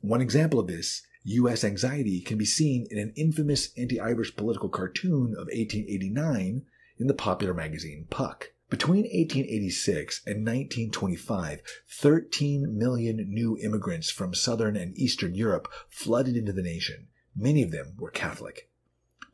One 0.00 0.20
example 0.20 0.58
of 0.58 0.66
this, 0.66 1.02
U.S. 1.24 1.64
anxiety, 1.64 2.20
can 2.20 2.38
be 2.38 2.46
seen 2.46 2.86
in 2.90 2.98
an 2.98 3.12
infamous 3.14 3.70
anti 3.76 4.00
Irish 4.00 4.34
political 4.36 4.68
cartoon 4.68 5.32
of 5.32 5.48
1889 5.48 6.62
in 6.98 7.06
the 7.06 7.14
popular 7.14 7.54
magazine 7.54 8.06
Puck. 8.10 8.52
Between 8.70 9.02
1886 9.02 10.22
and 10.26 10.46
1925, 10.46 11.60
13 11.88 12.78
million 12.78 13.16
new 13.28 13.58
immigrants 13.58 14.10
from 14.10 14.32
Southern 14.32 14.76
and 14.76 14.96
Eastern 14.96 15.34
Europe 15.34 15.66
flooded 15.88 16.36
into 16.36 16.52
the 16.52 16.62
nation. 16.62 17.08
Many 17.34 17.64
of 17.64 17.72
them 17.72 17.94
were 17.98 18.12
Catholic. 18.12 18.70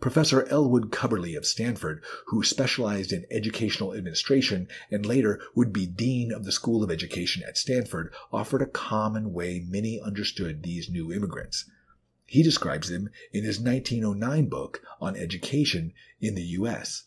Professor 0.01 0.47
Elwood 0.49 0.91
Cubberley 0.91 1.37
of 1.37 1.45
Stanford, 1.45 2.03
who 2.29 2.43
specialized 2.43 3.13
in 3.13 3.27
educational 3.31 3.93
administration 3.93 4.69
and 4.91 5.05
later 5.05 5.39
would 5.55 5.71
be 5.71 5.85
dean 5.87 6.33
of 6.33 6.47
the 6.47 6.53
School 6.53 6.83
of 6.83 6.91
Education 6.91 7.43
at 7.47 7.59
Stanford, 7.59 8.15
offered 8.33 8.63
a 8.63 8.67
common 8.67 9.35
way 9.35 9.63
many 9.69 10.01
understood 10.01 10.63
these 10.63 10.89
new 10.89 11.13
immigrants. 11.13 11.69
He 12.25 12.43
describes 12.43 12.89
them 12.89 13.11
in 13.35 13.45
his 13.45 13.61
1909 13.61 14.49
book 14.49 14.81
on 14.99 15.15
education 15.15 15.93
in 16.23 16.35
the 16.35 16.43
U.S. 16.43 17.05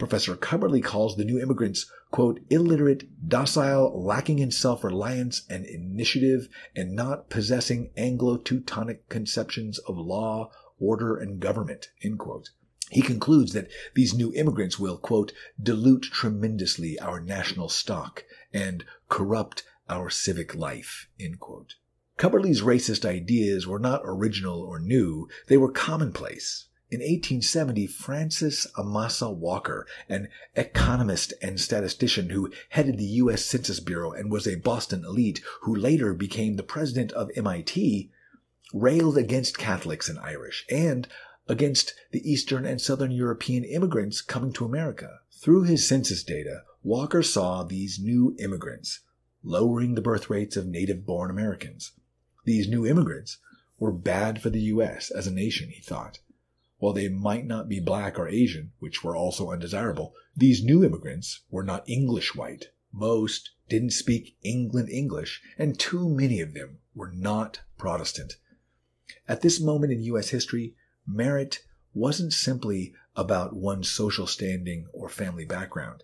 Professor 0.00 0.34
Cubberley 0.34 0.82
calls 0.82 1.16
the 1.16 1.26
new 1.26 1.38
immigrants, 1.38 1.84
quote, 2.10 2.40
illiterate, 2.48 3.28
docile, 3.28 4.02
lacking 4.02 4.38
in 4.38 4.50
self 4.50 4.82
reliance 4.82 5.42
and 5.50 5.66
initiative, 5.66 6.48
and 6.74 6.96
not 6.96 7.28
possessing 7.28 7.90
Anglo 7.98 8.38
Teutonic 8.38 9.10
conceptions 9.10 9.78
of 9.80 9.98
law, 9.98 10.50
order, 10.78 11.18
and 11.18 11.38
government, 11.38 11.90
end 12.02 12.18
quote. 12.18 12.48
He 12.90 13.02
concludes 13.02 13.52
that 13.52 13.68
these 13.94 14.14
new 14.14 14.32
immigrants 14.32 14.78
will, 14.78 14.96
quote, 14.96 15.34
dilute 15.62 16.04
tremendously 16.04 16.98
our 16.98 17.20
national 17.20 17.68
stock 17.68 18.24
and 18.54 18.86
corrupt 19.10 19.64
our 19.86 20.08
civic 20.08 20.54
life, 20.54 21.10
end 21.20 21.40
quote. 21.40 21.74
Cubberley's 22.16 22.62
racist 22.62 23.04
ideas 23.04 23.66
were 23.66 23.78
not 23.78 24.00
original 24.04 24.62
or 24.62 24.80
new, 24.80 25.28
they 25.48 25.58
were 25.58 25.70
commonplace. 25.70 26.69
In 26.92 26.98
1870, 26.98 27.86
Francis 27.86 28.66
Amasa 28.76 29.30
Walker, 29.30 29.86
an 30.08 30.28
economist 30.56 31.32
and 31.40 31.60
statistician 31.60 32.30
who 32.30 32.50
headed 32.70 32.98
the 32.98 33.04
U.S. 33.04 33.44
Census 33.44 33.78
Bureau 33.78 34.10
and 34.10 34.28
was 34.28 34.44
a 34.44 34.56
Boston 34.56 35.04
elite 35.04 35.40
who 35.60 35.72
later 35.72 36.14
became 36.14 36.56
the 36.56 36.64
president 36.64 37.12
of 37.12 37.30
MIT, 37.36 38.10
railed 38.74 39.16
against 39.16 39.56
Catholics 39.56 40.08
and 40.08 40.18
Irish 40.18 40.66
and 40.68 41.06
against 41.46 41.94
the 42.10 42.28
Eastern 42.28 42.64
and 42.64 42.80
Southern 42.80 43.12
European 43.12 43.62
immigrants 43.62 44.20
coming 44.20 44.52
to 44.54 44.64
America. 44.64 45.20
Through 45.30 45.64
his 45.64 45.86
census 45.86 46.24
data, 46.24 46.62
Walker 46.82 47.22
saw 47.22 47.62
these 47.62 48.00
new 48.00 48.34
immigrants 48.40 48.98
lowering 49.44 49.94
the 49.94 50.02
birth 50.02 50.28
rates 50.28 50.56
of 50.56 50.66
native 50.66 51.06
born 51.06 51.30
Americans. 51.30 51.92
These 52.44 52.68
new 52.68 52.84
immigrants 52.84 53.38
were 53.78 53.92
bad 53.92 54.42
for 54.42 54.50
the 54.50 54.62
U.S. 54.62 55.12
as 55.12 55.28
a 55.28 55.32
nation, 55.32 55.68
he 55.68 55.80
thought. 55.80 56.18
While 56.80 56.94
they 56.94 57.10
might 57.10 57.46
not 57.46 57.68
be 57.68 57.78
black 57.78 58.18
or 58.18 58.26
Asian, 58.26 58.72
which 58.78 59.04
were 59.04 59.14
also 59.14 59.50
undesirable, 59.50 60.14
these 60.34 60.64
new 60.64 60.82
immigrants 60.82 61.40
were 61.50 61.62
not 61.62 61.86
English 61.86 62.34
white. 62.34 62.70
Most 62.90 63.50
didn't 63.68 63.90
speak 63.90 64.38
England 64.42 64.88
English, 64.88 65.42
and 65.58 65.78
too 65.78 66.08
many 66.08 66.40
of 66.40 66.54
them 66.54 66.78
were 66.94 67.12
not 67.12 67.60
Protestant. 67.76 68.38
At 69.28 69.42
this 69.42 69.60
moment 69.60 69.92
in 69.92 70.02
U.S. 70.04 70.30
history, 70.30 70.74
merit 71.06 71.62
wasn't 71.92 72.32
simply 72.32 72.94
about 73.14 73.54
one's 73.54 73.90
social 73.90 74.26
standing 74.26 74.86
or 74.94 75.10
family 75.10 75.44
background. 75.44 76.02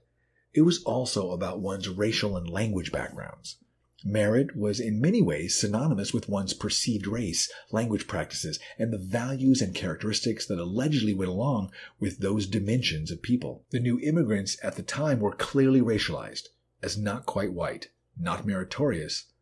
It 0.53 0.63
was 0.63 0.83
also 0.85 1.31
about 1.31 1.61
one's 1.61 1.89
racial 1.89 2.37
and 2.37 2.49
language 2.49 2.93
backgrounds. 2.93 3.57
Merit 4.05 4.55
was 4.55 4.79
in 4.79 5.01
many 5.01 5.23
ways 5.23 5.59
synonymous 5.59 6.13
with 6.13 6.29
one's 6.29 6.53
perceived 6.53 7.07
race, 7.07 7.51
language 7.73 8.07
practices, 8.07 8.59
and 8.79 8.93
the 8.93 8.99
values 8.99 9.63
and 9.63 9.75
characteristics 9.75 10.47
that 10.47 10.59
allegedly 10.59 11.15
went 11.15 11.31
along 11.31 11.73
with 11.99 12.19
those 12.19 12.47
dimensions 12.47 13.11
of 13.11 13.23
people. 13.23 13.65
The 13.71 13.81
new 13.81 13.99
immigrants 14.01 14.59
at 14.63 14.77
the 14.77 14.83
time 14.83 15.21
were 15.21 15.35
clearly 15.35 15.81
racialized 15.81 16.49
as 16.83 16.99
not 16.99 17.25
quite 17.25 17.55
white, 17.55 17.89
not 18.19 18.47
meritorious, 18.47 19.33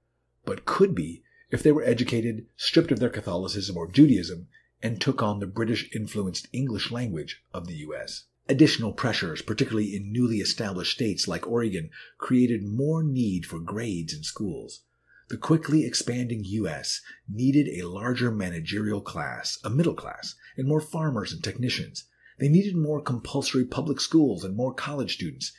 but 0.44 0.64
could 0.64 0.94
be 0.94 1.24
if 1.50 1.62
they 1.62 1.72
were 1.72 1.84
educated, 1.84 2.46
stripped 2.56 2.92
of 2.92 3.00
their 3.00 3.10
Catholicism 3.10 3.76
or 3.76 3.90
Judaism, 3.90 4.48
and 4.82 5.00
took 5.00 5.22
on 5.22 5.40
the 5.40 5.46
British 5.46 5.90
influenced 5.94 6.46
English 6.52 6.90
language 6.90 7.42
of 7.52 7.66
the 7.66 7.76
U.S. 7.76 8.26
Additional 8.46 8.92
pressures, 8.92 9.40
particularly 9.40 9.96
in 9.96 10.12
newly 10.12 10.38
established 10.38 10.94
states 10.94 11.26
like 11.26 11.46
Oregon, 11.46 11.88
created 12.18 12.62
more 12.62 13.02
need 13.02 13.46
for 13.46 13.58
grades 13.58 14.12
in 14.12 14.22
schools. 14.22 14.82
The 15.30 15.38
quickly 15.38 15.86
expanding 15.86 16.44
U.S. 16.44 17.00
needed 17.26 17.68
a 17.68 17.88
larger 17.88 18.30
managerial 18.30 19.00
class, 19.00 19.58
a 19.64 19.70
middle 19.70 19.94
class, 19.94 20.34
and 20.58 20.68
more 20.68 20.82
farmers 20.82 21.32
and 21.32 21.42
technicians. 21.42 22.04
They 22.38 22.50
needed 22.50 22.76
more 22.76 23.00
compulsory 23.00 23.64
public 23.64 23.98
schools 23.98 24.44
and 24.44 24.54
more 24.54 24.74
college 24.74 25.14
students. 25.14 25.52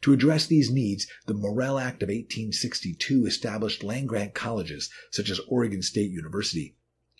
To 0.00 0.14
address 0.14 0.46
these 0.46 0.70
needs, 0.70 1.06
the 1.26 1.34
Morrill 1.34 1.78
Act 1.78 2.02
of 2.02 2.08
1862 2.08 3.26
established 3.26 3.82
land 3.82 4.08
grant 4.08 4.32
colleges, 4.32 4.88
such 5.10 5.28
as 5.28 5.40
Oregon 5.40 5.82
State 5.82 6.10
University. 6.10 6.74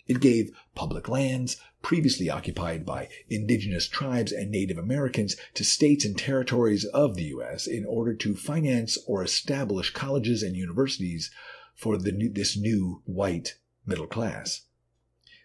It 0.07 0.19
gave 0.19 0.51
public 0.75 1.07
lands, 1.07 1.57
previously 1.81 2.29
occupied 2.29 2.85
by 2.85 3.09
indigenous 3.29 3.87
tribes 3.87 4.31
and 4.31 4.51
Native 4.51 4.77
Americans, 4.77 5.35
to 5.53 5.63
states 5.63 6.05
and 6.05 6.17
territories 6.17 6.85
of 6.85 7.15
the 7.15 7.25
U.S. 7.25 7.67
in 7.67 7.85
order 7.85 8.13
to 8.15 8.35
finance 8.35 8.97
or 9.07 9.23
establish 9.23 9.91
colleges 9.93 10.43
and 10.43 10.55
universities 10.55 11.31
for 11.75 11.97
new, 11.97 12.29
this 12.29 12.57
new 12.57 13.01
white 13.05 13.55
middle 13.85 14.07
class. 14.07 14.61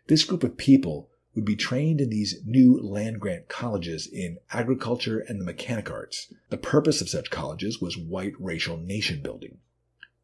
This 0.09 0.25
group 0.25 0.45
of 0.45 0.57
people 0.57 1.11
would 1.35 1.45
be 1.45 1.57
trained 1.57 2.01
in 2.01 2.09
these 2.09 2.41
new 2.45 2.81
land 2.81 3.21
grant 3.21 3.49
colleges 3.49 4.07
in 4.07 4.39
agriculture 4.53 5.19
and 5.19 5.41
the 5.41 5.45
mechanic 5.45 5.91
arts. 5.91 6.33
The 6.49 6.57
purpose 6.57 7.01
of 7.01 7.11
such 7.11 7.31
colleges 7.31 7.81
was 7.81 7.97
white 7.97 8.33
racial 8.39 8.79
nation 8.79 9.21
building. 9.21 9.59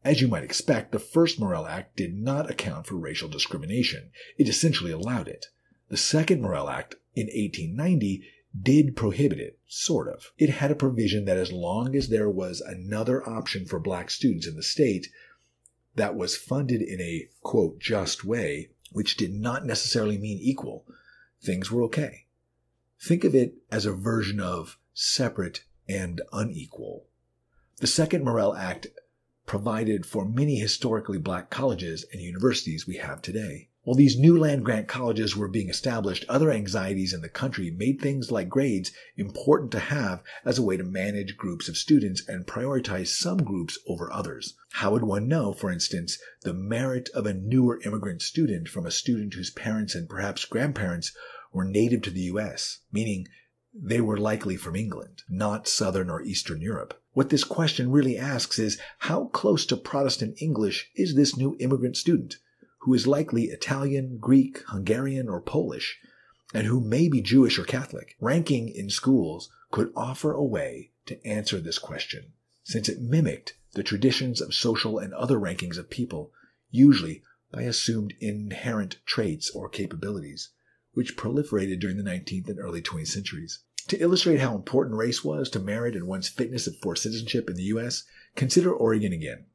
As 0.03 0.19
you 0.19 0.27
might 0.27 0.43
expect, 0.43 0.91
the 0.91 0.99
first 0.99 1.39
Morrill 1.39 1.65
Act 1.65 1.95
did 1.95 2.13
not 2.13 2.49
account 2.49 2.87
for 2.87 2.95
racial 2.95 3.29
discrimination. 3.29 4.11
It 4.37 4.49
essentially 4.49 4.91
allowed 4.91 5.27
it. 5.27 5.47
The 5.89 5.97
second 5.97 6.41
Morrill 6.41 6.69
Act 6.69 6.95
in 7.15 7.27
1890 7.27 8.23
did 8.61 8.95
prohibit 8.95 9.39
it, 9.39 9.59
sort 9.65 10.07
of. 10.07 10.31
It 10.37 10.49
had 10.49 10.71
a 10.71 10.75
provision 10.75 11.25
that 11.25 11.37
as 11.37 11.51
long 11.51 11.95
as 11.95 12.09
there 12.09 12.29
was 12.29 12.61
another 12.61 13.27
option 13.27 13.65
for 13.65 13.79
black 13.79 14.11
students 14.11 14.45
in 14.45 14.55
the 14.55 14.63
state 14.63 15.07
that 15.95 16.15
was 16.15 16.35
funded 16.35 16.81
in 16.81 16.99
a, 16.99 17.29
quote, 17.41 17.79
just 17.79 18.25
way, 18.25 18.69
which 18.91 19.15
did 19.15 19.33
not 19.33 19.65
necessarily 19.65 20.17
mean 20.17 20.37
equal, 20.39 20.85
things 21.41 21.71
were 21.71 21.83
okay. 21.83 22.25
Think 22.99 23.23
of 23.23 23.33
it 23.33 23.55
as 23.71 23.85
a 23.85 23.93
version 23.93 24.39
of 24.39 24.77
separate 24.93 25.63
and 25.87 26.21
unequal. 26.31 27.05
The 27.77 27.87
second 27.87 28.23
Morrill 28.23 28.55
Act 28.55 28.87
provided 29.45 30.05
for 30.05 30.25
many 30.25 30.57
historically 30.57 31.17
black 31.17 31.49
colleges 31.49 32.05
and 32.11 32.21
universities 32.21 32.87
we 32.87 32.97
have 32.97 33.21
today. 33.21 33.69
While 33.85 33.97
these 33.97 34.17
new 34.17 34.39
land 34.39 34.63
grant 34.63 34.87
colleges 34.87 35.35
were 35.35 35.49
being 35.49 35.67
established, 35.67 36.23
other 36.29 36.49
anxieties 36.51 37.13
in 37.13 37.19
the 37.19 37.27
country 37.27 37.69
made 37.69 37.99
things 37.99 38.31
like 38.31 38.47
grades 38.47 38.93
important 39.17 39.73
to 39.73 39.79
have 39.79 40.23
as 40.45 40.57
a 40.57 40.63
way 40.63 40.77
to 40.77 40.85
manage 40.85 41.35
groups 41.35 41.67
of 41.67 41.75
students 41.75 42.25
and 42.25 42.47
prioritize 42.47 43.07
some 43.07 43.39
groups 43.43 43.77
over 43.85 44.09
others. 44.09 44.53
How 44.71 44.91
would 44.93 45.03
one 45.03 45.27
know, 45.27 45.51
for 45.51 45.69
instance, 45.69 46.17
the 46.43 46.53
merit 46.53 47.09
of 47.13 47.25
a 47.25 47.33
newer 47.33 47.81
immigrant 47.85 48.21
student 48.21 48.69
from 48.69 48.85
a 48.85 48.91
student 48.91 49.33
whose 49.33 49.49
parents 49.49 49.95
and 49.95 50.07
perhaps 50.07 50.45
grandparents 50.45 51.11
were 51.51 51.65
native 51.65 52.03
to 52.03 52.09
the 52.09 52.21
U.S., 52.21 52.79
meaning 52.93 53.27
they 53.73 53.99
were 53.99 54.17
likely 54.17 54.55
from 54.55 54.75
England, 54.75 55.23
not 55.27 55.67
Southern 55.67 56.09
or 56.09 56.21
Eastern 56.21 56.61
Europe? 56.61 57.01
What 57.13 57.29
this 57.29 57.43
question 57.43 57.91
really 57.91 58.17
asks 58.17 58.59
is 58.59 58.79
how 58.99 59.25
close 59.25 59.65
to 59.67 59.77
Protestant 59.77 60.41
English 60.41 60.89
is 60.95 61.15
this 61.15 61.35
new 61.35 61.55
immigrant 61.59 61.97
student, 61.97 62.37
who 62.79 62.93
is 62.93 63.07
likely 63.07 63.45
Italian, 63.45 64.17
Greek, 64.19 64.63
Hungarian, 64.67 65.29
or 65.29 65.41
Polish, 65.41 65.99
and 66.53 66.67
who 66.67 66.79
may 66.79 67.07
be 67.07 67.21
Jewish 67.21 67.57
or 67.57 67.63
Catholic? 67.63 68.15
Ranking 68.19 68.69
in 68.69 68.89
schools 68.89 69.49
could 69.71 69.91
offer 69.95 70.33
a 70.33 70.43
way 70.43 70.91
to 71.05 71.25
answer 71.25 71.59
this 71.59 71.79
question, 71.79 72.33
since 72.63 72.87
it 72.87 73.01
mimicked 73.01 73.55
the 73.73 73.83
traditions 73.83 74.39
of 74.39 74.53
social 74.53 74.99
and 74.99 75.13
other 75.13 75.39
rankings 75.39 75.77
of 75.77 75.89
people, 75.89 76.31
usually 76.69 77.23
by 77.51 77.63
assumed 77.63 78.13
inherent 78.19 78.97
traits 79.05 79.49
or 79.49 79.69
capabilities, 79.69 80.49
which 80.93 81.17
proliferated 81.17 81.79
during 81.79 81.97
the 81.97 82.03
19th 82.03 82.47
and 82.47 82.59
early 82.59 82.81
20th 82.81 83.07
centuries. 83.07 83.59
To 83.89 83.97
illustrate 83.99 84.39
how 84.39 84.55
important 84.55 84.97
race 84.97 85.23
was 85.23 85.49
to 85.49 85.59
merit 85.59 85.95
and 85.95 86.07
one's 86.07 86.29
fitness 86.29 86.69
for 86.81 86.95
citizenship 86.95 87.49
in 87.49 87.55
the 87.55 87.63
U.S., 87.63 88.03
consider 88.35 88.71
Oregon 88.73 89.11
again. 89.11 89.45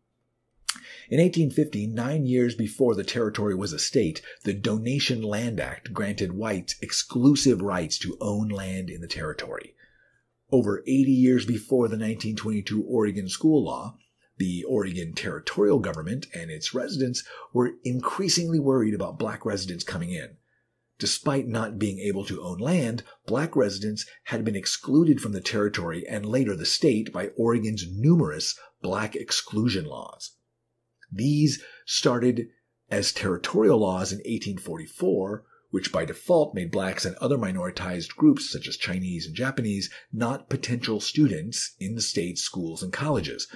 In 1.09 1.19
1850, 1.19 1.87
nine 1.87 2.27
years 2.27 2.55
before 2.55 2.95
the 2.95 3.05
territory 3.05 3.55
was 3.55 3.73
a 3.73 3.79
state, 3.79 4.21
the 4.45 4.53
Donation 4.53 5.23
Land 5.23 5.59
Act 5.59 5.95
granted 5.95 6.35
whites 6.35 6.75
exclusive 6.83 7.63
rights 7.63 7.99
to 8.01 8.19
own 8.21 8.49
land 8.49 8.91
in 8.91 9.01
the 9.01 9.07
territory. 9.07 9.75
Over 10.53 10.81
80 10.81 11.11
years 11.11 11.47
before 11.47 11.89
the 11.89 11.97
1922 11.97 12.83
Oregon 12.83 13.29
school 13.31 13.65
law, 13.65 13.97
the 14.37 14.65
Oregon 14.65 15.15
territorial 15.15 15.79
government 15.79 16.27
and 16.35 16.51
its 16.51 16.75
residents 16.75 17.25
were 17.53 17.73
increasingly 17.85 18.59
worried 18.59 18.95
about 18.95 19.19
black 19.19 19.47
residents 19.47 19.85
coming 19.85 20.11
in. 20.11 20.37
Despite 20.99 21.47
not 21.47 21.79
being 21.79 22.01
able 22.01 22.25
to 22.25 22.43
own 22.43 22.59
land, 22.59 23.05
black 23.25 23.55
residents 23.55 24.05
had 24.25 24.45
been 24.45 24.57
excluded 24.57 25.21
from 25.21 25.31
the 25.31 25.41
territory 25.41 26.05
and 26.09 26.27
later 26.27 26.57
the 26.57 26.67
state 26.67 27.13
by 27.13 27.29
Oregon's 27.37 27.85
numerous 27.89 28.59
black 28.83 29.15
exclusion 29.15 29.85
laws. 29.85 30.33
These 31.13 31.63
started 31.87 32.49
as 32.91 33.13
territorial 33.13 33.79
laws 33.79 34.11
in 34.11 34.19
1844, 34.19 35.45
which 35.71 35.93
by 35.93 36.05
default 36.05 36.55
made 36.55 36.73
blacks 36.73 37.05
and 37.05 37.15
other 37.17 37.39
minoritized 37.39 38.17
groups 38.17 38.51
such 38.51 38.67
as 38.67 38.77
Chinese 38.77 39.27
and 39.27 39.37
Japanese 39.37 39.91
not 40.13 40.49
potential 40.49 40.99
students 41.01 41.77
in 41.79 41.95
the 41.95 42.03
state's 42.03 42.43
schools 42.43 42.83
and 42.83 42.93
colleges. 42.93 43.47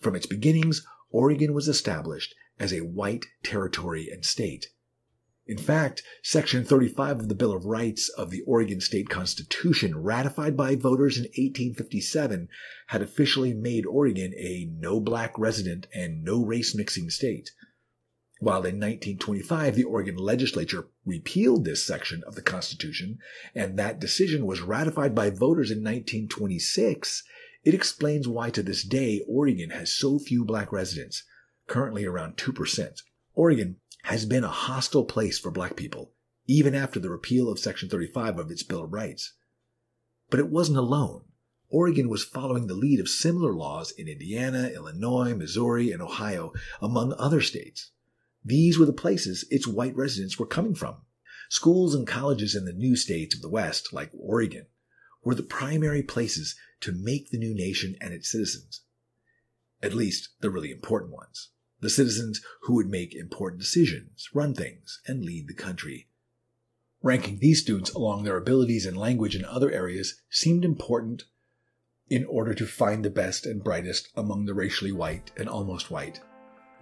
From 0.00 0.14
its 0.14 0.26
beginnings, 0.26 0.86
Oregon 1.10 1.54
was 1.54 1.66
established 1.66 2.34
as 2.58 2.72
a 2.72 2.80
white 2.80 3.26
territory 3.42 4.08
and 4.10 4.24
state. 4.24 4.68
In 5.46 5.58
fact, 5.58 6.02
Section 6.22 6.64
35 6.64 7.20
of 7.20 7.28
the 7.28 7.34
Bill 7.34 7.52
of 7.52 7.66
Rights 7.66 8.08
of 8.08 8.30
the 8.30 8.40
Oregon 8.46 8.80
State 8.80 9.10
Constitution, 9.10 9.98
ratified 9.98 10.56
by 10.56 10.74
voters 10.74 11.18
in 11.18 11.24
1857, 11.24 12.48
had 12.86 13.02
officially 13.02 13.52
made 13.52 13.84
Oregon 13.84 14.32
a 14.38 14.70
no 14.72 15.00
black 15.00 15.38
resident 15.38 15.86
and 15.92 16.24
no 16.24 16.42
race 16.42 16.74
mixing 16.74 17.10
state. 17.10 17.50
While 18.40 18.64
in 18.64 18.80
1925 18.80 19.76
the 19.76 19.84
Oregon 19.84 20.16
legislature 20.16 20.88
repealed 21.04 21.66
this 21.66 21.86
section 21.86 22.22
of 22.26 22.36
the 22.36 22.42
Constitution, 22.42 23.18
and 23.54 23.78
that 23.78 24.00
decision 24.00 24.46
was 24.46 24.62
ratified 24.62 25.14
by 25.14 25.28
voters 25.28 25.70
in 25.70 25.78
1926, 25.78 27.22
it 27.64 27.74
explains 27.74 28.26
why 28.26 28.48
to 28.48 28.62
this 28.62 28.82
day 28.82 29.22
Oregon 29.28 29.70
has 29.70 29.94
so 29.94 30.18
few 30.18 30.42
black 30.44 30.72
residents, 30.72 31.22
currently 31.66 32.06
around 32.06 32.38
2%. 32.38 33.02
Oregon 33.34 33.76
has 34.04 34.26
been 34.26 34.44
a 34.44 34.48
hostile 34.48 35.04
place 35.06 35.38
for 35.38 35.50
black 35.50 35.76
people, 35.76 36.12
even 36.46 36.74
after 36.74 37.00
the 37.00 37.08
repeal 37.08 37.48
of 37.48 37.58
Section 37.58 37.88
35 37.88 38.38
of 38.38 38.50
its 38.50 38.62
Bill 38.62 38.84
of 38.84 38.92
Rights. 38.92 39.32
But 40.28 40.40
it 40.40 40.50
wasn't 40.50 40.76
alone. 40.76 41.24
Oregon 41.70 42.10
was 42.10 42.22
following 42.22 42.66
the 42.66 42.74
lead 42.74 43.00
of 43.00 43.08
similar 43.08 43.54
laws 43.54 43.92
in 43.92 44.06
Indiana, 44.06 44.68
Illinois, 44.74 45.32
Missouri, 45.32 45.90
and 45.90 46.02
Ohio, 46.02 46.52
among 46.82 47.14
other 47.14 47.40
states. 47.40 47.92
These 48.44 48.78
were 48.78 48.84
the 48.84 48.92
places 48.92 49.46
its 49.50 49.66
white 49.66 49.96
residents 49.96 50.38
were 50.38 50.46
coming 50.46 50.74
from. 50.74 50.98
Schools 51.48 51.94
and 51.94 52.06
colleges 52.06 52.54
in 52.54 52.66
the 52.66 52.74
new 52.74 52.96
states 52.96 53.34
of 53.34 53.40
the 53.40 53.48
West, 53.48 53.90
like 53.90 54.10
Oregon, 54.12 54.66
were 55.22 55.34
the 55.34 55.42
primary 55.42 56.02
places 56.02 56.56
to 56.80 56.92
make 56.92 57.30
the 57.30 57.38
new 57.38 57.54
nation 57.54 57.96
and 58.02 58.12
its 58.12 58.30
citizens. 58.30 58.82
At 59.82 59.94
least 59.94 60.28
the 60.40 60.50
really 60.50 60.70
important 60.70 61.12
ones. 61.12 61.48
The 61.84 61.90
citizens 61.90 62.40
who 62.62 62.76
would 62.76 62.88
make 62.88 63.14
important 63.14 63.60
decisions, 63.60 64.30
run 64.32 64.54
things, 64.54 65.02
and 65.06 65.22
lead 65.22 65.48
the 65.48 65.52
country. 65.52 66.08
Ranking 67.02 67.40
these 67.40 67.60
students 67.60 67.92
along 67.92 68.24
their 68.24 68.38
abilities 68.38 68.86
in 68.86 68.94
language 68.94 69.34
and 69.34 69.44
other 69.44 69.70
areas 69.70 70.22
seemed 70.30 70.64
important 70.64 71.24
in 72.08 72.24
order 72.24 72.54
to 72.54 72.64
find 72.64 73.04
the 73.04 73.10
best 73.10 73.44
and 73.44 73.62
brightest 73.62 74.08
among 74.16 74.46
the 74.46 74.54
racially 74.54 74.92
white 74.92 75.30
and 75.36 75.46
almost 75.46 75.90
white. 75.90 76.22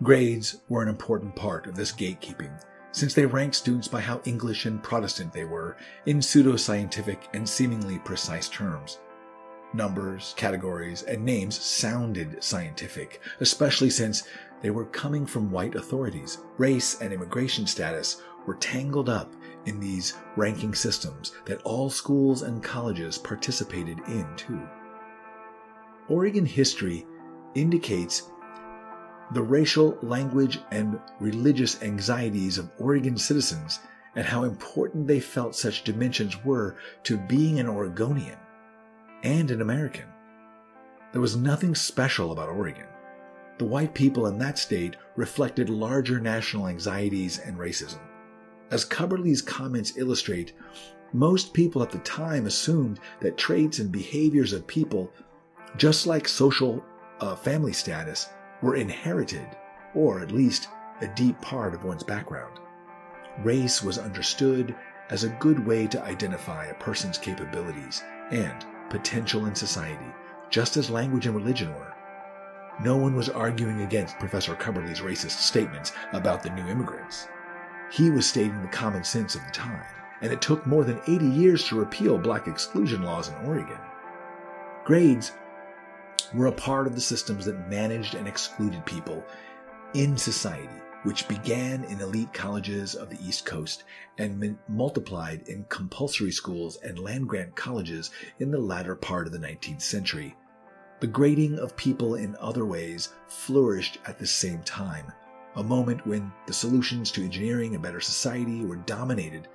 Grades 0.04 0.60
were 0.68 0.84
an 0.84 0.88
important 0.88 1.34
part 1.34 1.66
of 1.66 1.74
this 1.74 1.90
gatekeeping, 1.90 2.62
since 2.92 3.12
they 3.12 3.26
ranked 3.26 3.56
students 3.56 3.88
by 3.88 4.00
how 4.00 4.22
English 4.24 4.66
and 4.66 4.84
Protestant 4.84 5.32
they 5.32 5.44
were 5.44 5.76
in 6.06 6.18
pseudoscientific 6.18 7.18
and 7.34 7.48
seemingly 7.48 7.98
precise 7.98 8.48
terms. 8.48 9.00
Numbers, 9.74 10.35
categories, 10.37 11.02
and 11.02 11.24
names 11.24 11.58
sounded 11.58 12.42
scientific, 12.44 13.20
especially 13.40 13.88
since 13.90 14.24
they 14.61 14.70
were 14.70 14.85
coming 14.85 15.24
from 15.24 15.50
white 15.50 15.74
authorities. 15.74 16.38
Race 16.58 17.00
and 17.00 17.12
immigration 17.12 17.66
status 17.66 18.22
were 18.46 18.56
tangled 18.56 19.08
up 19.08 19.32
in 19.66 19.80
these 19.80 20.14
ranking 20.37 20.74
systems 20.74 21.32
that 21.46 21.62
all 21.62 21.88
schools 21.88 22.42
and 22.42 22.62
colleges 22.62 23.16
participated 23.16 23.98
in, 24.08 24.26
too. 24.37 24.61
Oregon 26.08 26.44
history 26.44 27.06
indicates 27.54 28.30
the 29.32 29.42
racial, 29.42 29.96
language, 30.02 30.58
and 30.70 31.00
religious 31.18 31.82
anxieties 31.82 32.58
of 32.58 32.70
Oregon 32.78 33.16
citizens 33.16 33.80
and 34.14 34.26
how 34.26 34.44
important 34.44 35.06
they 35.06 35.20
felt 35.20 35.54
such 35.54 35.85
dimensions 35.85 36.44
were 36.44 36.76
to 37.04 37.16
being 37.16 37.58
an 37.58 37.68
Oregonian 37.68 38.37
and 39.22 39.50
an 39.50 39.61
American. 39.61 40.06
There 41.12 41.20
was 41.20 41.37
nothing 41.37 41.74
special 41.74 42.32
about 42.32 42.48
Oregon. 42.48 42.87
The 43.58 43.64
white 43.64 43.94
people 43.94 44.26
in 44.26 44.38
that 44.38 44.58
state 44.58 44.96
reflected 45.16 45.68
larger 45.68 46.18
national 46.18 46.68
anxieties 46.68 47.38
and 47.38 47.56
racism. 47.56 48.00
As 48.70 48.85
Cubberley's 48.85 49.42
comments 49.42 49.96
illustrate, 49.96 50.54
most 51.12 51.52
people 51.52 51.82
at 51.82 51.90
the 51.90 51.98
time 51.98 52.46
assumed 52.46 52.98
that 53.20 53.37
traits 53.37 53.78
and 53.78 53.92
behaviors 53.92 54.54
of 54.54 54.66
people, 54.66 55.12
just 55.76 56.06
like 56.06 56.26
social 56.26 56.82
uh, 57.20 57.37
family 57.37 57.74
status, 57.74 58.30
were 58.62 58.76
inherited, 58.76 59.46
or 59.94 60.20
at 60.20 60.32
least 60.32 60.68
a 61.02 61.08
deep 61.08 61.38
part 61.42 61.74
of 61.74 61.85
one's 61.85 62.02
background. 62.02 62.58
Race 63.40 63.82
was 63.82 63.98
understood 63.98 64.74
as 65.11 65.24
a 65.24 65.37
good 65.40 65.66
way 65.66 65.87
to 65.87 66.02
identify 66.02 66.66
a 66.66 66.74
person's 66.74 67.18
capabilities 67.18 68.02
and 68.30 68.64
potential 68.92 69.46
in 69.46 69.55
society, 69.55 70.07
just 70.50 70.76
as 70.76 70.90
language 70.90 71.26
and 71.26 71.35
religion 71.35 71.74
were. 71.74 71.94
No 72.81 72.96
one 72.96 73.16
was 73.16 73.31
arguing 73.31 73.81
against 73.81 74.18
Professor 74.18 74.55
Cubberley's 74.55 75.00
racist 75.00 75.38
statements 75.38 75.92
about 76.12 76.42
the 76.42 76.50
new 76.50 76.66
immigrants. 76.66 77.26
He 77.90 78.11
was 78.11 78.26
stating 78.26 78.61
the 78.61 78.68
common 78.68 79.02
sense 79.02 79.35
of 79.35 79.44
the 79.46 79.50
time, 79.50 79.85
and 80.20 80.31
it 80.31 80.42
took 80.42 80.66
more 80.66 80.85
than 80.85 81.00
80 81.07 81.26
years 81.26 81.64
to 81.64 81.78
repeal 81.78 82.18
black 82.18 82.46
exclusion 82.46 83.02
laws 83.02 83.28
in 83.28 83.35
Oregon. 83.46 83.78
Grades 84.85 85.33
were 86.35 86.46
a 86.46 86.52
part 86.52 86.87
of 86.87 86.94
the 86.94 87.00
systems 87.00 87.46
that 87.46 87.70
managed 87.70 88.14
and 88.14 88.28
excluded 88.28 88.85
people 88.85 89.24
in 89.94 90.18
society, 90.18 90.68
which 91.02 91.28
began 91.28 91.84
in 91.84 92.00
elite 92.00 92.32
colleges 92.32 92.94
of 92.94 93.10
the 93.10 93.18
East 93.26 93.44
Coast 93.44 93.84
and 94.18 94.56
multiplied 94.68 95.48
in 95.48 95.64
compulsory 95.68 96.30
schools 96.30 96.76
and 96.82 96.98
land 96.98 97.28
grant 97.28 97.56
colleges 97.56 98.10
in 98.38 98.50
the 98.50 98.58
latter 98.58 98.94
part 98.94 99.26
of 99.26 99.32
the 99.32 99.38
19th 99.38 99.82
century. 99.82 100.36
The 101.00 101.08
grading 101.08 101.58
of 101.58 101.76
people 101.76 102.14
in 102.14 102.36
other 102.40 102.64
ways 102.64 103.08
flourished 103.26 103.98
at 104.06 104.18
the 104.18 104.26
same 104.26 104.62
time, 104.62 105.10
a 105.56 105.62
moment 105.62 106.06
when 106.06 106.32
the 106.46 106.52
solutions 106.52 107.10
to 107.12 107.24
engineering 107.24 107.74
a 107.74 107.78
better 107.78 108.00
society 108.00 108.64
were 108.64 108.76
dominated 108.76 109.48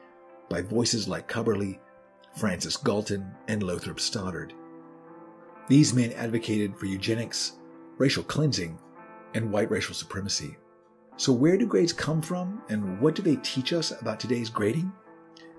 by 0.50 0.62
voices 0.62 1.08
like 1.08 1.30
Cubberley, 1.30 1.80
Francis 2.36 2.76
Galton, 2.76 3.32
and 3.48 3.64
Lothrop 3.64 4.00
Stoddard. 4.00 4.54
These 5.70 5.94
men 5.94 6.12
advocated 6.14 6.78
for 6.78 6.86
eugenics, 6.86 7.54
racial 7.98 8.24
cleansing, 8.24 8.78
and 9.34 9.52
white 9.52 9.72
racial 9.72 9.96
supremacy. 9.96 10.58
So, 11.20 11.34
where 11.34 11.58
do 11.58 11.66
grades 11.66 11.94
come 11.94 12.22
from, 12.22 12.62
and 12.70 13.02
what 13.02 13.16
do 13.16 13.24
they 13.24 13.38
teach 13.38 13.74
us 13.74 13.92
about 14.00 14.20
today's 14.20 14.50
grading? 14.50 14.92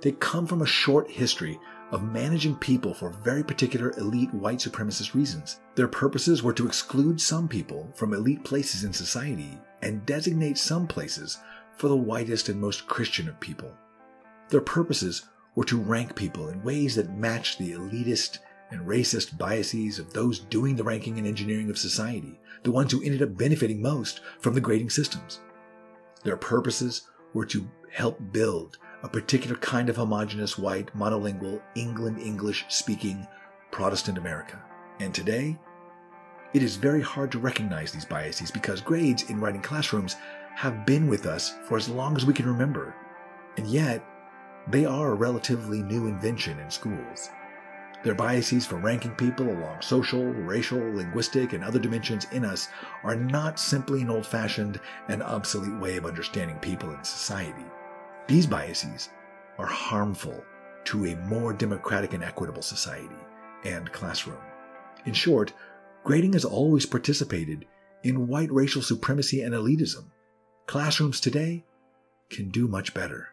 They 0.01 0.13
come 0.13 0.47
from 0.47 0.63
a 0.63 0.67
short 0.67 1.11
history 1.11 1.59
of 1.91 2.05
managing 2.05 2.55
people 2.55 2.95
for 2.95 3.11
very 3.11 3.43
particular 3.43 3.93
elite 3.99 4.33
white 4.33 4.59
supremacist 4.59 5.15
reasons. 5.15 5.59
Their 5.75 5.89
purposes 5.89 6.45
were 6.45 6.53
to 6.53 6.67
exclude 6.67 7.21
some 7.21 7.49
people 7.49 7.91
from 7.97 8.15
elite 8.15 8.45
places 8.45 8.85
in 8.85 8.93
society 8.93 9.59
and 9.83 10.07
designate 10.07 10.59
some 10.59 10.87
places 10.87 11.39
for 11.77 11.89
the 11.89 11.97
whitest 11.97 12.49
and 12.49 12.61
most 12.61 12.87
Christian 12.87 13.29
of 13.29 13.41
people. 13.41 13.73
Their 14.51 14.61
purposes 14.61 15.29
were 15.57 15.65
to 15.65 15.81
rank 15.81 16.15
people 16.15 16.51
in 16.51 16.63
ways 16.63 16.95
that 16.95 17.17
matched 17.17 17.59
the 17.59 17.73
elitist 17.73 18.39
and 18.71 18.87
racist 18.87 19.37
biases 19.37 19.99
of 19.99 20.13
those 20.13 20.39
doing 20.39 20.77
the 20.77 20.85
ranking 20.85 21.19
and 21.19 21.27
engineering 21.27 21.71
of 21.71 21.79
society, 21.79 22.39
the 22.63 22.71
ones 22.71 22.93
who 22.93 23.03
ended 23.03 23.23
up 23.23 23.37
benefiting 23.37 23.83
most 23.83 24.21
from 24.39 24.55
the 24.55 24.61
grading 24.61 24.91
systems. 24.91 25.41
Their 26.25 26.37
purposes 26.37 27.03
were 27.35 27.47
to 27.47 27.69
help 27.91 28.19
build 28.33 28.79
a 29.03 29.09
particular 29.09 29.57
kind 29.57 29.89
of 29.89 29.97
homogenous 29.97 30.59
white, 30.59 30.95
monolingual, 30.97 31.63
England 31.75 32.19
English 32.19 32.65
speaking 32.69 33.27
Protestant 33.71 34.19
America. 34.19 34.63
And 35.01 35.15
today, 35.15 35.59
it 36.53 36.63
is 36.63 36.77
very 36.77 37.03
hard 37.03 37.31
to 37.33 37.39
recognize 37.39 37.93
these 37.93 38.05
biases 38.05 38.51
because 38.51 38.81
grades 38.81 39.31
in 39.31 39.41
writing 39.41 39.63
classrooms 39.63 40.17
have 40.55 40.87
been 40.87 41.07
with 41.07 41.27
us 41.27 41.55
for 41.65 41.77
as 41.77 41.89
long 41.89 42.17
as 42.17 42.27
we 42.27 42.33
can 42.33 42.47
remember. 42.47 42.95
And 43.57 43.67
yet, 43.67 44.05
they 44.67 44.85
are 44.85 45.13
a 45.13 45.15
relatively 45.15 45.83
new 45.83 46.07
invention 46.07 46.59
in 46.59 46.71
schools. 46.71 47.31
Their 48.05 48.15
biases 48.15 48.65
for 48.65 48.77
ranking 48.77 49.15
people 49.17 49.51
along 49.51 49.83
social, 49.83 50.25
racial, 50.25 50.79
linguistic, 50.79 51.53
and 51.53 51.65
other 51.65 51.81
dimensions 51.81 52.27
in 52.31 52.45
us 52.45 52.69
are 53.03 53.17
not 53.17 53.59
simply 53.59 54.03
an 54.03 54.11
old 54.11 54.25
fashioned 54.25 54.81
and 55.09 55.23
obsolete 55.23 55.81
way 55.81 55.97
of 55.97 56.07
understanding 56.07 56.59
people 56.59 56.93
in 56.93 57.03
society. 57.03 57.65
These 58.29 58.47
biases 58.47 59.09
are 59.59 59.67
harmful 59.67 60.45
to 60.85 61.07
a 61.07 61.17
more 61.17 61.53
democratic 61.53 62.13
and 62.13 62.23
equitable 62.23 62.63
society 62.63 63.17
and 63.65 63.93
classroom. 63.93 64.39
In 65.05 65.13
short, 65.13 65.53
grading 66.05 66.35
has 66.35 66.45
always 66.45 66.87
participated 66.87 67.67
in 68.05 68.29
white 68.29 68.53
racial 68.53 68.81
supremacy 68.81 69.43
and 69.43 69.55
elitism. 69.55 70.05
Classrooms 70.67 71.21
today 71.21 71.65
can 72.31 72.51
do 72.51 72.69
much 72.69 72.95
better. 72.95 73.31